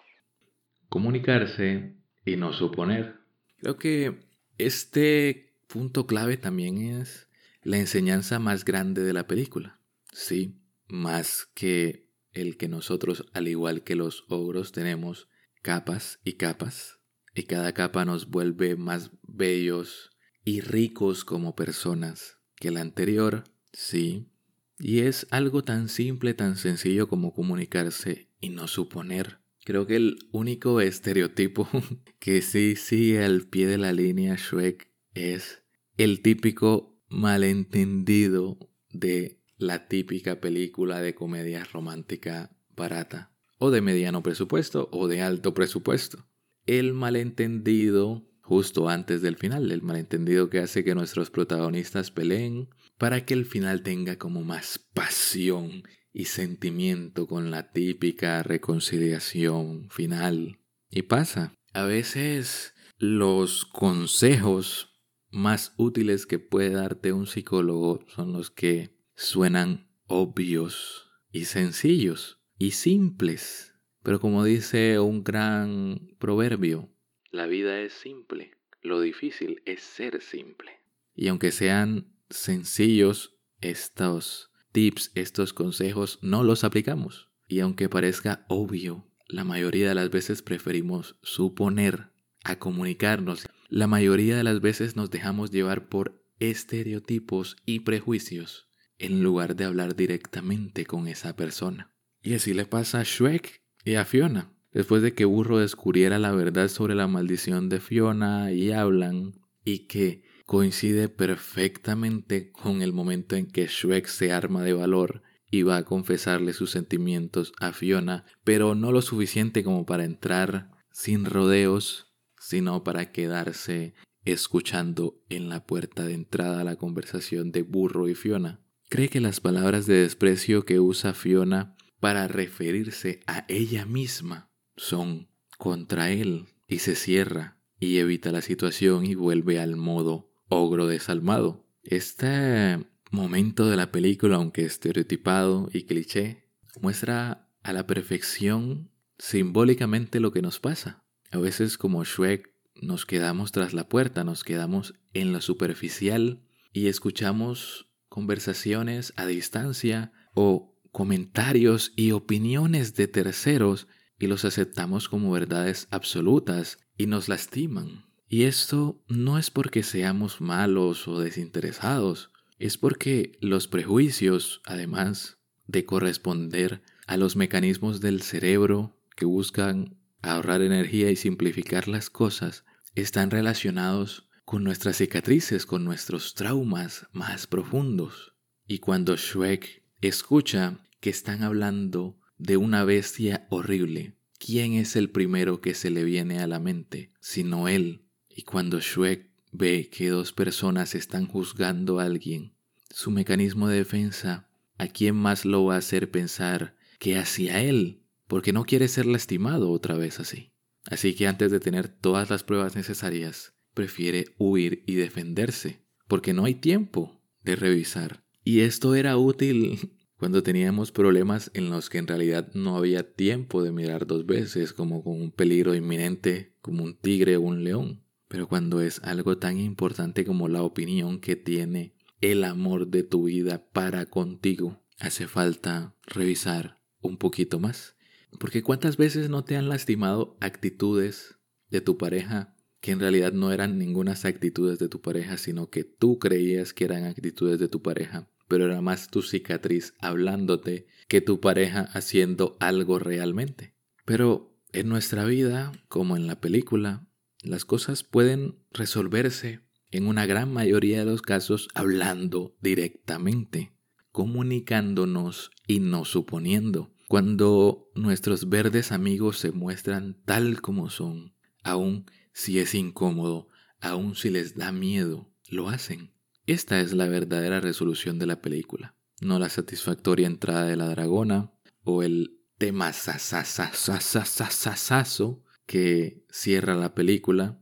Comunicarse 0.90 1.96
y 2.28 2.36
no 2.36 2.52
suponer. 2.52 3.16
Creo 3.58 3.78
que 3.78 4.20
este 4.58 5.56
punto 5.68 6.06
clave 6.06 6.36
también 6.38 6.78
es 6.78 7.30
la 7.64 7.78
enseñanza 7.78 8.38
más 8.38 8.66
grande 8.66 9.04
de 9.04 9.14
la 9.14 9.28
película. 9.28 9.80
Sí, 10.12 10.60
más 10.88 11.48
que 11.54 12.10
el 12.34 12.58
que 12.58 12.68
nosotros, 12.68 13.26
al 13.34 13.48
igual 13.48 13.84
que 13.84 13.96
los 13.96 14.26
ogros, 14.28 14.74
tenemos 14.74 15.30
capas 15.62 16.20
y 16.24 16.34
capas. 16.34 17.00
y 17.34 17.44
cada 17.44 17.72
capa 17.74 18.04
nos 18.04 18.30
vuelve 18.30 18.76
más 18.76 19.12
bellos 19.22 20.10
y 20.44 20.62
ricos 20.62 21.24
como 21.24 21.56
personas 21.56 22.40
que 22.56 22.72
la 22.72 22.82
anterior, 22.82 23.44
sí. 23.74 24.32
Y 24.80 25.02
es 25.02 25.28
algo 25.30 25.64
tan 25.64 25.88
simple, 25.88 26.34
tan 26.34 26.58
sencillo 26.58 27.08
como 27.08 27.36
comunicarse 27.36 28.32
y 28.42 28.50
no 28.50 28.68
suponer. 28.68 29.40
Creo 29.68 29.86
que 29.86 29.98
el 29.98 30.30
único 30.32 30.80
estereotipo 30.80 31.68
que 32.20 32.42
sí 32.42 32.78
sigue 32.78 33.26
al 33.26 33.48
pie 33.48 33.68
de 33.68 33.78
la 33.78 33.92
línea 33.92 34.38
Shrek 34.38 34.90
es 35.14 35.62
el 35.98 36.22
típico 36.22 36.98
malentendido 37.10 38.58
de 38.94 39.42
la 39.58 39.90
típica 39.90 40.40
película 40.40 41.02
de 41.02 41.14
comedia 41.14 41.66
romántica 41.66 42.56
barata, 42.78 43.34
o 43.58 43.70
de 43.70 43.82
mediano 43.82 44.24
presupuesto 44.24 44.88
o 44.94 45.10
de 45.10 45.22
alto 45.22 45.54
presupuesto. 45.54 46.30
El 46.66 46.94
malentendido 46.94 48.26
justo 48.40 48.88
antes 48.88 49.22
del 49.22 49.36
final, 49.36 49.70
el 49.70 49.82
malentendido 49.82 50.50
que 50.50 50.60
hace 50.60 50.86
que 50.86 50.96
nuestros 50.96 51.30
protagonistas 51.30 52.10
peleen 52.10 52.70
para 52.98 53.26
que 53.26 53.34
el 53.34 53.46
final 53.46 53.84
tenga 53.84 54.18
como 54.18 54.46
más 54.46 54.80
pasión 54.94 55.84
y 56.14 56.26
sentimiento 56.26 57.28
con 57.28 57.52
la 57.52 57.72
típica 57.72 58.42
reconciliación 58.44 59.90
final. 59.90 60.60
Y 60.90 61.04
pasa, 61.04 61.54
a 61.74 61.84
veces 61.84 62.74
los 62.98 63.66
consejos 63.66 64.98
más 65.30 65.74
útiles 65.78 66.26
que 66.26 66.40
puede 66.40 66.72
darte 66.72 67.14
un 67.14 67.28
psicólogo 67.28 68.04
son 68.08 68.34
los 68.34 68.50
que 68.50 68.98
suenan 69.16 69.88
obvios 70.08 71.12
y 71.32 71.46
sencillos 71.46 72.40
y 72.58 72.72
simples. 72.72 73.76
Pero 74.04 74.20
como 74.20 74.44
dice 74.44 75.00
un 75.00 75.24
gran 75.24 76.16
proverbio, 76.18 76.90
la 77.30 77.46
vida 77.46 77.80
es 77.82 77.94
simple, 77.94 78.52
lo 78.82 79.02
difícil 79.02 79.62
es 79.66 79.82
ser 79.82 80.22
simple. 80.22 80.72
Y 81.14 81.28
aunque 81.28 81.52
sean 81.52 82.14
sencillos 82.30 83.38
estos 83.60 84.52
tips, 84.78 85.10
estos 85.16 85.54
consejos, 85.54 86.20
no 86.22 86.44
los 86.44 86.64
aplicamos. 86.64 87.32
Y 87.48 87.62
aunque 87.62 87.90
parezca 87.90 88.46
obvio, 88.48 89.08
la 89.28 89.44
mayoría 89.44 89.90
de 89.90 89.96
las 89.96 90.12
veces 90.12 90.44
preferimos 90.44 91.16
suponer 91.24 92.12
a 92.44 92.60
comunicarnos. 92.60 93.48
La 93.70 93.88
mayoría 93.88 94.38
de 94.38 94.44
las 94.44 94.62
veces 94.62 94.96
nos 94.96 95.10
dejamos 95.10 95.50
llevar 95.50 95.90
por 95.90 96.24
estereotipos 96.38 97.58
y 97.66 97.80
prejuicios 97.80 98.70
en 99.00 99.24
lugar 99.24 99.56
de 99.56 99.66
hablar 99.66 99.96
directamente 99.96 100.86
con 100.86 101.08
esa 101.08 101.36
persona. 101.36 101.92
Y 102.22 102.36
así 102.36 102.54
le 102.54 102.68
pasa 102.68 103.00
a 103.00 103.04
Shrek 103.04 103.64
y 103.84 103.96
a 103.96 104.06
Fiona. 104.06 104.54
Después 104.72 105.02
de 105.02 105.16
que 105.16 105.26
Burro 105.26 105.58
descubriera 105.58 106.20
la 106.20 106.34
verdad 106.34 106.68
sobre 106.68 106.94
la 106.94 107.08
maldición 107.08 107.68
de 107.70 107.80
Fiona 107.80 108.52
y 108.52 108.74
hablan, 108.74 109.42
y 109.66 109.88
que 109.88 110.22
coincide 110.48 111.10
perfectamente 111.10 112.52
con 112.54 112.82
el 112.82 112.94
momento 112.94 113.36
en 113.36 113.48
que 113.48 113.68
Shrek 113.68 114.08
se 114.08 114.32
arma 114.32 114.64
de 114.64 114.72
valor 114.72 115.22
y 115.52 115.64
va 115.64 115.76
a 115.76 115.84
confesarle 115.84 116.54
sus 116.54 116.72
sentimientos 116.72 117.52
a 117.60 117.74
Fiona, 117.74 118.26
pero 118.46 118.74
no 118.74 118.94
lo 118.94 119.02
suficiente 119.02 119.64
como 119.64 119.86
para 119.86 120.06
entrar 120.06 120.72
sin 120.90 121.26
rodeos, 121.26 122.16
sino 122.40 122.86
para 122.86 123.12
quedarse 123.12 123.94
escuchando 124.24 125.22
en 125.28 125.50
la 125.50 125.66
puerta 125.66 126.06
de 126.06 126.14
entrada 126.14 126.64
la 126.64 126.78
conversación 126.78 127.52
de 127.52 127.64
Burro 127.64 128.08
y 128.08 128.16
Fiona. 128.16 128.62
Cree 128.90 129.10
que 129.10 129.20
las 129.20 129.42
palabras 129.42 129.86
de 129.86 129.96
desprecio 129.96 130.64
que 130.64 130.80
usa 130.80 131.14
Fiona 131.14 131.76
para 132.00 132.30
referirse 132.30 133.20
a 133.28 133.44
ella 133.50 133.86
misma 133.86 134.50
son 134.78 135.28
contra 135.58 136.10
él 136.10 136.46
y 136.70 136.80
se 136.80 136.96
cierra 136.96 137.58
y 137.80 137.98
evita 137.98 138.32
la 138.32 138.42
situación 138.42 139.06
y 139.06 139.16
vuelve 139.16 139.60
al 139.60 139.76
modo 139.76 140.27
ogro 140.50 140.88
desalmado. 140.88 141.66
Este 141.84 142.86
momento 143.12 143.68
de 143.68 143.78
la 143.78 143.92
película, 143.92 144.36
aunque 144.38 144.66
estereotipado 144.66 145.70
y 145.74 145.84
cliché, 145.84 146.48
muestra 146.82 147.50
a 147.64 147.74
la 147.74 147.88
perfección 147.88 148.92
simbólicamente 149.18 150.20
lo 150.20 150.32
que 150.32 150.42
nos 150.42 150.60
pasa. 150.60 151.04
A 151.32 151.38
veces 151.38 151.78
como 151.78 152.04
Shrek 152.04 152.54
nos 152.82 153.06
quedamos 153.06 153.52
tras 153.52 153.74
la 153.74 153.90
puerta, 153.90 154.24
nos 154.24 154.44
quedamos 154.44 154.94
en 155.14 155.34
lo 155.34 155.42
superficial 155.42 156.44
y 156.72 156.88
escuchamos 156.88 157.88
conversaciones 158.10 159.14
a 159.16 159.26
distancia 159.26 160.12
o 160.34 160.76
comentarios 160.92 161.94
y 161.96 162.12
opiniones 162.12 162.96
de 162.96 163.08
terceros 163.08 163.88
y 164.20 164.28
los 164.28 164.46
aceptamos 164.46 165.10
como 165.10 165.32
verdades 165.32 165.88
absolutas 165.92 166.80
y 166.98 167.08
nos 167.08 167.30
lastiman. 167.30 168.07
Y 168.30 168.44
esto 168.44 169.02
no 169.08 169.38
es 169.38 169.52
porque 169.52 169.84
seamos 169.84 170.42
malos 170.42 171.08
o 171.08 171.20
desinteresados, 171.20 172.32
es 172.60 172.78
porque 172.78 173.38
los 173.40 173.68
prejuicios, 173.68 174.62
además 174.66 175.38
de 175.68 175.86
corresponder 175.86 176.82
a 177.06 177.18
los 177.18 177.36
mecanismos 177.36 178.02
del 178.02 178.22
cerebro 178.22 178.98
que 179.16 179.26
buscan 179.26 179.98
ahorrar 180.22 180.62
energía 180.62 181.10
y 181.10 181.16
simplificar 181.16 181.88
las 181.88 182.10
cosas, 182.10 182.66
están 182.96 183.32
relacionados 183.32 184.28
con 184.44 184.64
nuestras 184.64 184.98
cicatrices, 184.98 185.66
con 185.66 185.86
nuestros 185.86 186.34
traumas 186.34 187.08
más 187.12 187.48
profundos. 187.48 188.34
Y 188.66 188.80
cuando 188.80 189.16
Shrek 189.16 189.84
escucha 190.02 190.80
que 191.00 191.10
están 191.10 191.44
hablando 191.44 192.20
de 192.38 192.58
una 192.58 192.84
bestia 192.84 193.48
horrible, 193.50 194.16
¿quién 194.38 194.74
es 194.74 194.96
el 194.96 195.10
primero 195.10 195.62
que 195.62 195.74
se 195.74 195.90
le 195.90 196.04
viene 196.04 196.40
a 196.40 196.48
la 196.48 196.60
mente 196.60 197.12
sino 197.20 197.68
él? 197.68 198.07
Y 198.38 198.44
cuando 198.44 198.80
Shrek 198.80 199.32
ve 199.52 199.90
que 199.90 200.10
dos 200.10 200.32
personas 200.32 200.94
están 200.94 201.26
juzgando 201.26 202.00
a 202.00 202.04
alguien, 202.04 202.54
su 202.92 203.10
mecanismo 203.10 203.68
de 203.68 203.78
defensa, 203.78 204.48
¿a 204.78 204.88
quién 204.90 205.16
más 205.16 205.44
lo 205.44 205.66
va 205.66 205.74
a 205.74 205.80
hacer 205.80 206.12
pensar 206.12 206.76
que 207.00 207.18
hacia 207.18 207.64
él? 207.64 208.04
Porque 208.28 208.54
no 208.54 208.64
quiere 208.64 208.90
ser 208.90 209.08
lastimado 209.08 209.72
otra 209.72 209.98
vez 209.98 210.20
así. 210.20 210.52
Así 210.86 211.16
que 211.16 211.26
antes 211.26 211.50
de 211.50 211.60
tener 211.60 211.88
todas 211.88 212.30
las 212.30 212.44
pruebas 212.44 212.76
necesarias, 212.76 213.56
prefiere 213.74 214.36
huir 214.38 214.84
y 214.86 214.94
defenderse, 214.94 215.82
porque 216.08 216.34
no 216.34 216.46
hay 216.46 216.54
tiempo 216.54 217.20
de 217.44 217.56
revisar. 217.56 218.24
Y 218.44 218.60
esto 218.60 218.94
era 218.94 219.18
útil 219.18 219.96
cuando 220.16 220.44
teníamos 220.44 220.92
problemas 220.92 221.50
en 221.56 221.72
los 221.72 221.90
que 221.90 221.98
en 221.98 222.06
realidad 222.06 222.52
no 222.54 222.78
había 222.78 223.16
tiempo 223.16 223.64
de 223.64 223.72
mirar 223.72 224.06
dos 224.06 224.28
veces, 224.28 224.74
como 224.74 225.04
con 225.04 225.20
un 225.20 225.32
peligro 225.32 225.74
inminente, 225.74 226.54
como 226.62 226.84
un 226.84 226.94
tigre 226.94 227.38
o 227.38 227.42
un 227.42 227.64
león. 227.64 228.04
Pero 228.28 228.48
cuando 228.48 228.82
es 228.82 229.00
algo 229.04 229.38
tan 229.38 229.58
importante 229.58 230.26
como 230.26 230.48
la 230.48 230.64
opinión 230.64 231.20
que 231.20 231.36
tiene 231.36 231.96
el 232.22 232.44
amor 232.44 232.88
de 232.88 233.04
tu 233.04 233.26
vida 233.26 233.70
para 233.72 234.06
contigo, 234.06 234.84
hace 235.00 235.28
falta 235.28 235.96
revisar 236.06 236.82
un 237.00 237.18
poquito 237.18 237.60
más. 237.60 237.96
Porque 238.40 238.64
cuántas 238.64 238.98
veces 238.98 239.30
no 239.30 239.44
te 239.44 239.56
han 239.56 239.70
lastimado 239.70 240.38
actitudes 240.42 241.40
de 241.70 241.82
tu 241.82 241.98
pareja 241.98 242.56
que 242.82 242.92
en 242.92 243.00
realidad 243.00 243.34
no 243.34 243.52
eran 243.52 243.78
ninguna 243.78 244.14
actitudes 244.24 244.78
de 244.80 244.90
tu 244.90 245.02
pareja, 245.02 245.38
sino 245.38 245.70
que 245.70 245.84
tú 245.84 246.20
creías 246.20 246.74
que 246.74 246.86
eran 246.86 247.06
actitudes 247.06 247.60
de 247.60 247.68
tu 247.68 247.82
pareja 247.82 248.30
pero 248.48 248.66
era 248.66 248.82
más 248.82 249.10
tu 249.10 249.22
cicatriz 249.22 249.94
hablándote 250.00 250.88
que 251.08 251.22
tu 251.22 251.40
pareja 251.40 251.82
haciendo 251.94 252.58
algo 252.60 253.00
realmente. 253.00 253.74
Pero 254.06 254.58
en 254.72 254.90
nuestra 254.90 255.26
vida, 255.26 255.72
como 255.90 256.16
en 256.16 256.28
la 256.28 256.40
película, 256.40 257.07
las 257.48 257.66
cosas 257.66 258.04
pueden 258.04 258.60
resolverse 258.72 259.62
en 259.92 260.08
una 260.08 260.26
gran 260.26 260.52
mayoría 260.52 261.00
de 261.00 261.06
los 261.06 261.22
casos 261.22 261.70
hablando 261.74 262.56
directamente, 262.62 263.72
comunicándonos 264.12 265.52
y 265.66 265.80
no 265.80 266.04
suponiendo. 266.06 266.94
Cuando 267.08 267.90
nuestros 267.96 268.50
verdes 268.50 268.92
amigos 268.92 269.38
se 269.38 269.52
muestran 269.52 270.18
tal 270.26 270.62
como 270.62 270.90
son, 270.90 271.34
aun 271.64 272.06
si 272.34 272.60
es 272.60 272.76
incómodo, 272.76 273.48
aun 273.80 274.16
si 274.16 274.30
les 274.30 274.56
da 274.56 274.72
miedo, 274.72 275.32
lo 275.50 275.70
hacen. 275.70 276.14
Esta 276.46 276.82
es 276.82 276.94
la 276.94 277.08
verdadera 277.08 277.62
resolución 277.62 278.20
de 278.20 278.26
la 278.26 278.42
película, 278.42 278.96
no 279.22 279.40
la 279.40 279.50
satisfactoria 279.50 280.28
entrada 280.28 280.66
de 280.66 280.76
la 280.76 280.88
dragona 280.88 281.54
o 281.84 282.04
el 282.04 282.42
tema 282.58 282.94
sasasasasasasaso 282.94 285.44
que 285.68 286.26
cierra 286.32 286.76
la 286.76 286.96
película. 286.96 287.62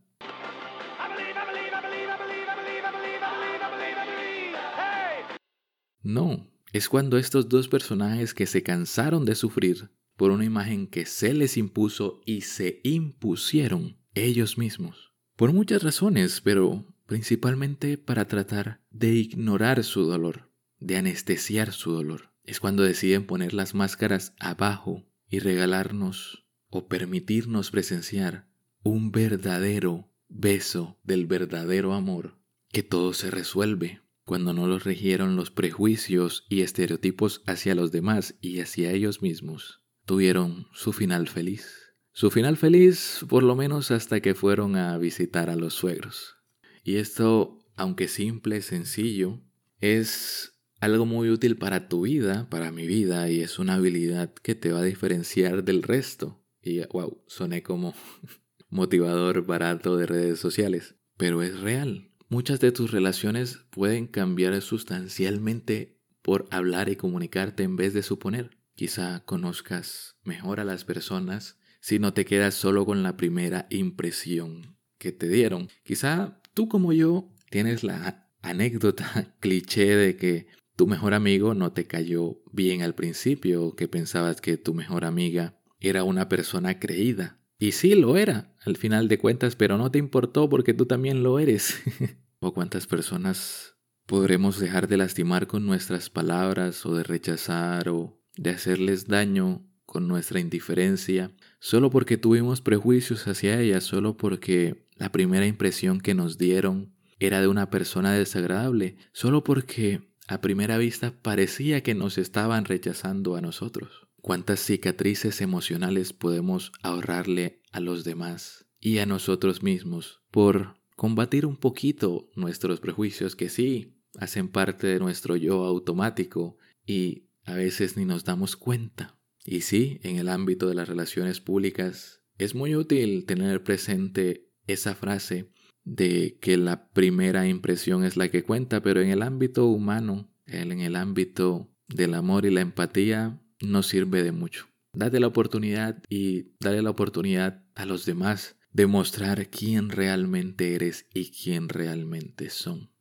No, 6.01 6.47
es 6.71 6.87
cuando 6.87 7.17
estos 7.17 7.49
dos 7.49 7.67
personajes 7.67 8.33
que 8.33 8.45
se 8.45 8.61
cansaron 8.63 9.25
de 9.25 9.33
sufrir 9.35 9.89
por 10.15 10.31
una 10.31 10.45
imagen 10.45 10.87
que 10.87 11.05
se 11.05 11.33
les 11.33 11.57
impuso 11.57 12.21
y 12.25 12.41
se 12.41 12.79
impusieron 12.83 13.97
ellos 14.13 14.57
mismos. 14.57 15.13
Por 15.35 15.51
muchas 15.51 15.83
razones, 15.83 16.41
pero 16.41 16.85
principalmente 17.07 17.97
para 17.97 18.27
tratar 18.27 18.81
de 18.91 19.13
ignorar 19.13 19.83
su 19.83 20.03
dolor, 20.03 20.51
de 20.79 20.97
anestesiar 20.97 21.73
su 21.73 21.91
dolor. 21.91 22.31
Es 22.43 22.59
cuando 22.59 22.83
deciden 22.83 23.25
poner 23.25 23.53
las 23.53 23.73
máscaras 23.73 24.35
abajo 24.39 25.03
y 25.27 25.39
regalarnos 25.39 26.44
o 26.75 26.89
permitirnos 26.89 27.71
presenciar 27.71 28.49
un 28.83 29.13
verdadero 29.13 30.11
beso 30.27 30.99
del 31.03 31.25
verdadero 31.25 31.93
amor, 31.93 32.37
que 32.73 32.83
todo 32.83 33.13
se 33.13 33.31
resuelve 33.31 34.01
cuando 34.25 34.53
no 34.53 34.67
los 34.67 34.83
regieron 34.83 35.37
los 35.37 35.51
prejuicios 35.51 36.45
y 36.49 36.61
estereotipos 36.61 37.43
hacia 37.45 37.75
los 37.75 37.93
demás 37.93 38.35
y 38.41 38.59
hacia 38.59 38.91
ellos 38.91 39.21
mismos, 39.21 39.83
tuvieron 40.05 40.67
su 40.73 40.91
final 40.91 41.29
feliz. 41.29 41.93
Su 42.11 42.29
final 42.29 42.57
feliz 42.57 43.25
por 43.29 43.43
lo 43.43 43.55
menos 43.55 43.91
hasta 43.91 44.19
que 44.19 44.35
fueron 44.35 44.75
a 44.75 44.97
visitar 44.97 45.49
a 45.49 45.55
los 45.55 45.75
suegros. 45.75 46.35
Y 46.83 46.97
esto, 46.97 47.59
aunque 47.77 48.09
simple, 48.09 48.61
sencillo, 48.61 49.41
es 49.79 50.59
algo 50.81 51.05
muy 51.05 51.29
útil 51.29 51.55
para 51.55 51.87
tu 51.87 52.01
vida, 52.01 52.49
para 52.49 52.73
mi 52.73 52.85
vida, 52.85 53.29
y 53.29 53.39
es 53.39 53.59
una 53.59 53.75
habilidad 53.75 54.33
que 54.33 54.55
te 54.55 54.73
va 54.73 54.79
a 54.79 54.83
diferenciar 54.83 55.63
del 55.63 55.81
resto. 55.81 56.41
Y 56.65 56.81
wow, 56.87 57.21
soné 57.27 57.61
como 57.61 57.93
motivador 58.69 59.45
barato 59.45 59.97
de 59.97 60.07
redes 60.07 60.39
sociales, 60.39 60.95
pero 61.15 61.43
es 61.43 61.59
real. 61.59 62.09
Muchas 62.27 62.59
de 62.59 62.71
tus 62.71 62.89
relaciones 62.89 63.59
pueden 63.69 64.07
cambiar 64.07 64.59
sustancialmente 64.61 65.99
por 66.23 66.47
hablar 66.49 66.89
y 66.89 66.95
comunicarte 66.95 67.61
en 67.61 67.75
vez 67.75 67.93
de 67.93 68.01
suponer. 68.01 68.57
Quizá 68.73 69.23
conozcas 69.25 70.17
mejor 70.23 70.59
a 70.59 70.65
las 70.65 70.85
personas 70.85 71.59
si 71.81 71.99
no 71.99 72.15
te 72.15 72.25
quedas 72.25 72.55
solo 72.55 72.83
con 72.83 73.03
la 73.03 73.15
primera 73.15 73.67
impresión 73.69 74.75
que 74.97 75.11
te 75.11 75.29
dieron. 75.29 75.69
Quizá 75.83 76.41
tú 76.55 76.67
como 76.67 76.93
yo 76.93 77.31
tienes 77.51 77.83
la 77.83 78.27
anécdota 78.41 79.35
cliché 79.39 79.95
de 79.95 80.17
que 80.17 80.47
tu 80.75 80.87
mejor 80.87 81.13
amigo 81.13 81.53
no 81.53 81.73
te 81.73 81.85
cayó 81.85 82.41
bien 82.51 82.81
al 82.81 82.95
principio, 82.95 83.75
que 83.75 83.87
pensabas 83.87 84.41
que 84.41 84.57
tu 84.57 84.73
mejor 84.73 85.05
amiga 85.05 85.61
era 85.89 86.03
una 86.03 86.29
persona 86.29 86.79
creída. 86.79 87.39
Y 87.57 87.71
sí 87.71 87.95
lo 87.95 88.17
era, 88.17 88.53
al 88.65 88.75
final 88.75 89.07
de 89.07 89.17
cuentas, 89.17 89.55
pero 89.55 89.77
no 89.77 89.89
te 89.91 89.99
importó 89.99 90.49
porque 90.49 90.73
tú 90.73 90.85
también 90.85 91.23
lo 91.23 91.39
eres. 91.39 91.81
¿O 92.39 92.53
cuántas 92.53 92.85
personas 92.87 93.75
podremos 94.05 94.59
dejar 94.59 94.87
de 94.87 94.97
lastimar 94.97 95.47
con 95.47 95.65
nuestras 95.65 96.09
palabras 96.09 96.85
o 96.85 96.95
de 96.95 97.03
rechazar 97.03 97.89
o 97.89 98.21
de 98.35 98.51
hacerles 98.51 99.07
daño 99.07 99.65
con 99.85 100.07
nuestra 100.07 100.39
indiferencia, 100.39 101.31
solo 101.59 101.89
porque 101.89 102.17
tuvimos 102.17 102.61
prejuicios 102.61 103.27
hacia 103.27 103.59
ellas, 103.61 103.83
solo 103.83 104.17
porque 104.17 104.87
la 104.95 105.11
primera 105.11 105.45
impresión 105.45 106.01
que 106.01 106.13
nos 106.13 106.37
dieron 106.37 106.93
era 107.19 107.39
de 107.39 107.47
una 107.47 107.69
persona 107.69 108.11
desagradable, 108.11 108.97
solo 109.13 109.43
porque 109.43 110.01
a 110.27 110.41
primera 110.41 110.77
vista 110.77 111.13
parecía 111.21 111.81
que 111.81 111.95
nos 111.95 112.17
estaban 112.17 112.65
rechazando 112.65 113.35
a 113.35 113.41
nosotros. 113.41 114.04
¿Cuántas 114.25 114.59
cicatrices 114.59 115.39
emocionales 115.39 116.11
podemos 116.11 116.71
ahorrarle 116.81 117.61
a 117.71 117.79
los 117.79 118.03
demás 118.03 118.65
y 118.79 118.97
a 118.97 119.05
nosotros 119.05 119.61
mismos 119.61 120.23
por 120.31 120.79
combatir 120.95 121.45
un 121.45 121.57
poquito 121.57 122.31
nuestros 122.35 122.79
prejuicios 122.79 123.35
que 123.35 123.49
sí 123.49 123.99
hacen 124.17 124.47
parte 124.47 124.87
de 124.87 124.97
nuestro 124.97 125.35
yo 125.35 125.63
automático 125.65 126.57
y 126.87 127.27
a 127.43 127.53
veces 127.53 127.97
ni 127.97 128.05
nos 128.05 128.23
damos 128.23 128.55
cuenta? 128.55 129.15
Y 129.45 129.61
sí, 129.61 129.99
en 130.01 130.15
el 130.15 130.29
ámbito 130.29 130.67
de 130.67 130.73
las 130.73 130.89
relaciones 130.89 131.39
públicas 131.39 132.23
es 132.39 132.55
muy 132.55 132.75
útil 132.75 133.27
tener 133.27 133.63
presente 133.63 134.49
esa 134.65 134.95
frase 134.95 135.51
de 135.83 136.39
que 136.41 136.57
la 136.57 136.89
primera 136.89 137.47
impresión 137.47 138.03
es 138.03 138.17
la 138.17 138.29
que 138.29 138.41
cuenta, 138.41 138.81
pero 138.81 139.01
en 139.01 139.11
el 139.11 139.21
ámbito 139.21 139.67
humano, 139.67 140.33
en 140.47 140.79
el 140.79 140.95
ámbito 140.95 141.69
del 141.87 142.15
amor 142.15 142.47
y 142.47 142.49
la 142.49 142.61
empatía, 142.61 143.39
no 143.61 143.83
sirve 143.83 144.23
de 144.23 144.31
mucho. 144.31 144.67
Date 144.93 145.19
la 145.19 145.27
oportunidad 145.27 146.01
y 146.09 146.53
dale 146.59 146.81
la 146.81 146.89
oportunidad 146.89 147.63
a 147.75 147.85
los 147.85 148.05
demás 148.05 148.57
de 148.71 148.87
mostrar 148.87 149.49
quién 149.49 149.89
realmente 149.89 150.75
eres 150.75 151.05
y 151.13 151.31
quién 151.31 151.69
realmente 151.69 152.49
son. 152.49 152.91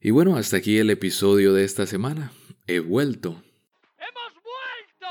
Y 0.00 0.10
bueno, 0.10 0.36
hasta 0.36 0.56
aquí 0.56 0.78
el 0.78 0.90
episodio 0.90 1.52
de 1.52 1.64
esta 1.64 1.86
semana. 1.86 2.32
He 2.66 2.80
vuelto. 2.80 3.42
¡Hemos 3.98 4.34
vuelto! 4.34 5.06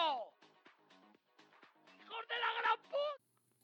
¡Hijos 2.03 2.25
de 2.27 2.35
la 2.35 2.61
gran 2.61 2.77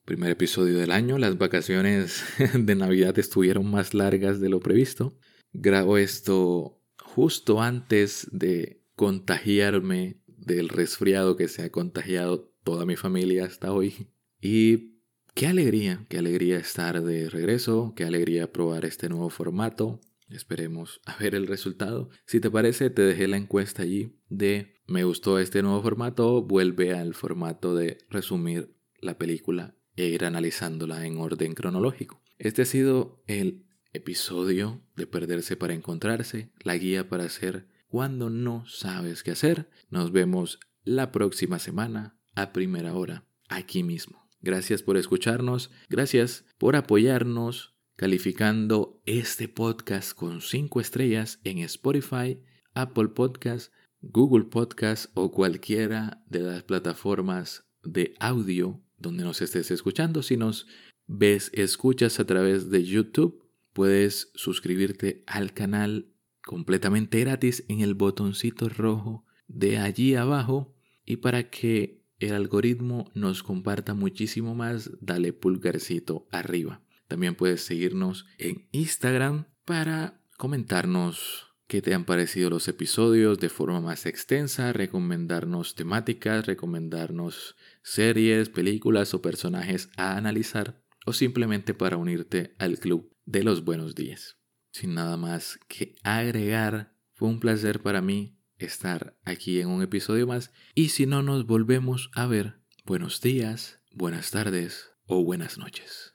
Primer 0.05 0.31
episodio 0.31 0.77
del 0.77 0.91
año. 0.91 1.17
Las 1.17 1.37
vacaciones 1.37 2.23
de 2.53 2.75
Navidad 2.75 3.17
estuvieron 3.19 3.69
más 3.69 3.93
largas 3.93 4.39
de 4.39 4.49
lo 4.49 4.59
previsto. 4.59 5.17
Grabo 5.53 5.97
esto 5.97 6.81
justo 6.97 7.61
antes 7.61 8.27
de 8.31 8.83
contagiarme 8.95 10.21
del 10.47 10.69
resfriado 10.69 11.35
que 11.35 11.47
se 11.47 11.61
ha 11.61 11.71
contagiado 11.71 12.53
toda 12.63 12.85
mi 12.85 12.95
familia 12.95 13.45
hasta 13.45 13.73
hoy. 13.73 14.07
Y 14.41 15.01
qué 15.35 15.47
alegría, 15.47 16.05
qué 16.09 16.17
alegría 16.17 16.57
estar 16.57 17.03
de 17.03 17.29
regreso, 17.29 17.93
qué 17.95 18.05
alegría 18.05 18.51
probar 18.51 18.85
este 18.85 19.09
nuevo 19.09 19.29
formato. 19.29 19.99
Esperemos 20.29 21.01
a 21.05 21.17
ver 21.17 21.35
el 21.35 21.47
resultado. 21.47 22.09
Si 22.25 22.39
te 22.39 22.49
parece, 22.49 22.89
te 22.89 23.01
dejé 23.01 23.27
la 23.27 23.37
encuesta 23.37 23.83
allí 23.83 24.19
de 24.29 24.73
me 24.87 25.03
gustó 25.03 25.37
este 25.37 25.61
nuevo 25.61 25.81
formato, 25.81 26.41
vuelve 26.41 26.93
al 26.93 27.13
formato 27.13 27.75
de 27.75 27.97
resumir 28.09 28.73
la 29.01 29.17
película 29.17 29.75
e 29.97 30.07
ir 30.07 30.23
analizándola 30.23 31.05
en 31.05 31.17
orden 31.17 31.55
cronológico. 31.55 32.21
Este 32.37 32.61
ha 32.61 32.65
sido 32.65 33.21
el 33.27 33.65
episodio 33.91 34.81
de 34.95 35.07
Perderse 35.07 35.57
para 35.57 35.73
Encontrarse, 35.73 36.51
la 36.63 36.77
guía 36.77 37.09
para 37.09 37.25
hacer 37.25 37.67
cuando 37.87 38.29
no 38.29 38.65
sabes 38.67 39.23
qué 39.23 39.31
hacer. 39.31 39.69
Nos 39.89 40.11
vemos 40.11 40.59
la 40.83 41.11
próxima 41.11 41.59
semana 41.59 42.17
a 42.35 42.53
primera 42.53 42.93
hora, 42.93 43.25
aquí 43.49 43.83
mismo. 43.83 44.27
Gracias 44.41 44.83
por 44.83 44.97
escucharnos, 44.97 45.71
gracias 45.89 46.45
por 46.57 46.75
apoyarnos 46.75 47.75
calificando 47.95 49.01
este 49.05 49.47
podcast 49.47 50.13
con 50.13 50.41
5 50.41 50.79
estrellas 50.79 51.39
en 51.43 51.57
Spotify, 51.59 52.39
Apple 52.75 53.09
Podcast, 53.09 53.73
Google 54.01 54.45
Podcast 54.45 55.11
o 55.15 55.31
cualquiera 55.31 56.23
de 56.27 56.41
las 56.41 56.63
plataformas 56.63 57.65
de 57.83 58.13
audio 58.19 58.83
donde 58.97 59.23
nos 59.23 59.41
estés 59.41 59.71
escuchando. 59.71 60.21
Si 60.21 60.37
nos 60.37 60.67
ves, 61.07 61.49
escuchas 61.53 62.19
a 62.19 62.25
través 62.25 62.69
de 62.69 62.83
YouTube, 62.83 63.43
puedes 63.73 64.31
suscribirte 64.35 65.23
al 65.25 65.53
canal 65.53 66.13
completamente 66.47 67.19
gratis 67.19 67.65
en 67.67 67.81
el 67.81 67.93
botoncito 67.93 68.69
rojo 68.69 69.25
de 69.47 69.77
allí 69.77 70.15
abajo 70.15 70.73
y 71.05 71.17
para 71.17 71.49
que 71.49 72.01
el 72.19 72.33
algoritmo 72.33 73.11
nos 73.13 73.43
comparta 73.43 73.93
muchísimo 73.93 74.55
más, 74.55 74.89
dale 75.01 75.33
pulgarcito 75.33 76.25
arriba. 76.31 76.81
También 77.09 77.35
puedes 77.35 77.61
seguirnos 77.61 78.25
en 78.37 78.69
Instagram 78.71 79.45
para 79.65 80.21
comentarnos 80.37 81.53
qué 81.67 81.81
te 81.81 81.93
han 81.93 82.05
parecido 82.05 82.49
los 82.49 82.69
episodios 82.69 83.39
de 83.39 83.49
forma 83.49 83.81
más 83.81 84.05
extensa, 84.05 84.71
recomendarnos 84.71 85.75
temáticas, 85.75 86.45
recomendarnos 86.45 87.57
series, 87.83 88.47
películas 88.47 89.13
o 89.13 89.21
personajes 89.21 89.89
a 89.97 90.15
analizar 90.15 90.81
o 91.05 91.11
simplemente 91.11 91.73
para 91.73 91.97
unirte 91.97 92.55
al 92.57 92.79
club 92.79 93.13
de 93.25 93.43
los 93.43 93.65
buenos 93.65 93.95
días. 93.95 94.36
Sin 94.77 94.93
nada 94.93 95.17
más 95.17 95.59
que 95.67 95.95
agregar, 96.03 96.93
fue 97.15 97.29
un 97.29 97.39
placer 97.39 97.81
para 97.81 97.99
mí 97.99 98.37
estar 98.59 99.17
aquí 99.25 99.59
en 99.59 99.69
un 99.69 99.81
episodio 99.81 100.27
más 100.27 100.51
y 100.75 100.89
si 100.89 101.07
no 101.07 101.23
nos 101.23 101.47
volvemos 101.47 102.11
a 102.13 102.27
ver, 102.27 102.59
buenos 102.85 103.19
días, 103.19 103.79
buenas 103.91 104.29
tardes 104.29 104.91
o 105.07 105.23
buenas 105.23 105.57
noches. 105.57 106.13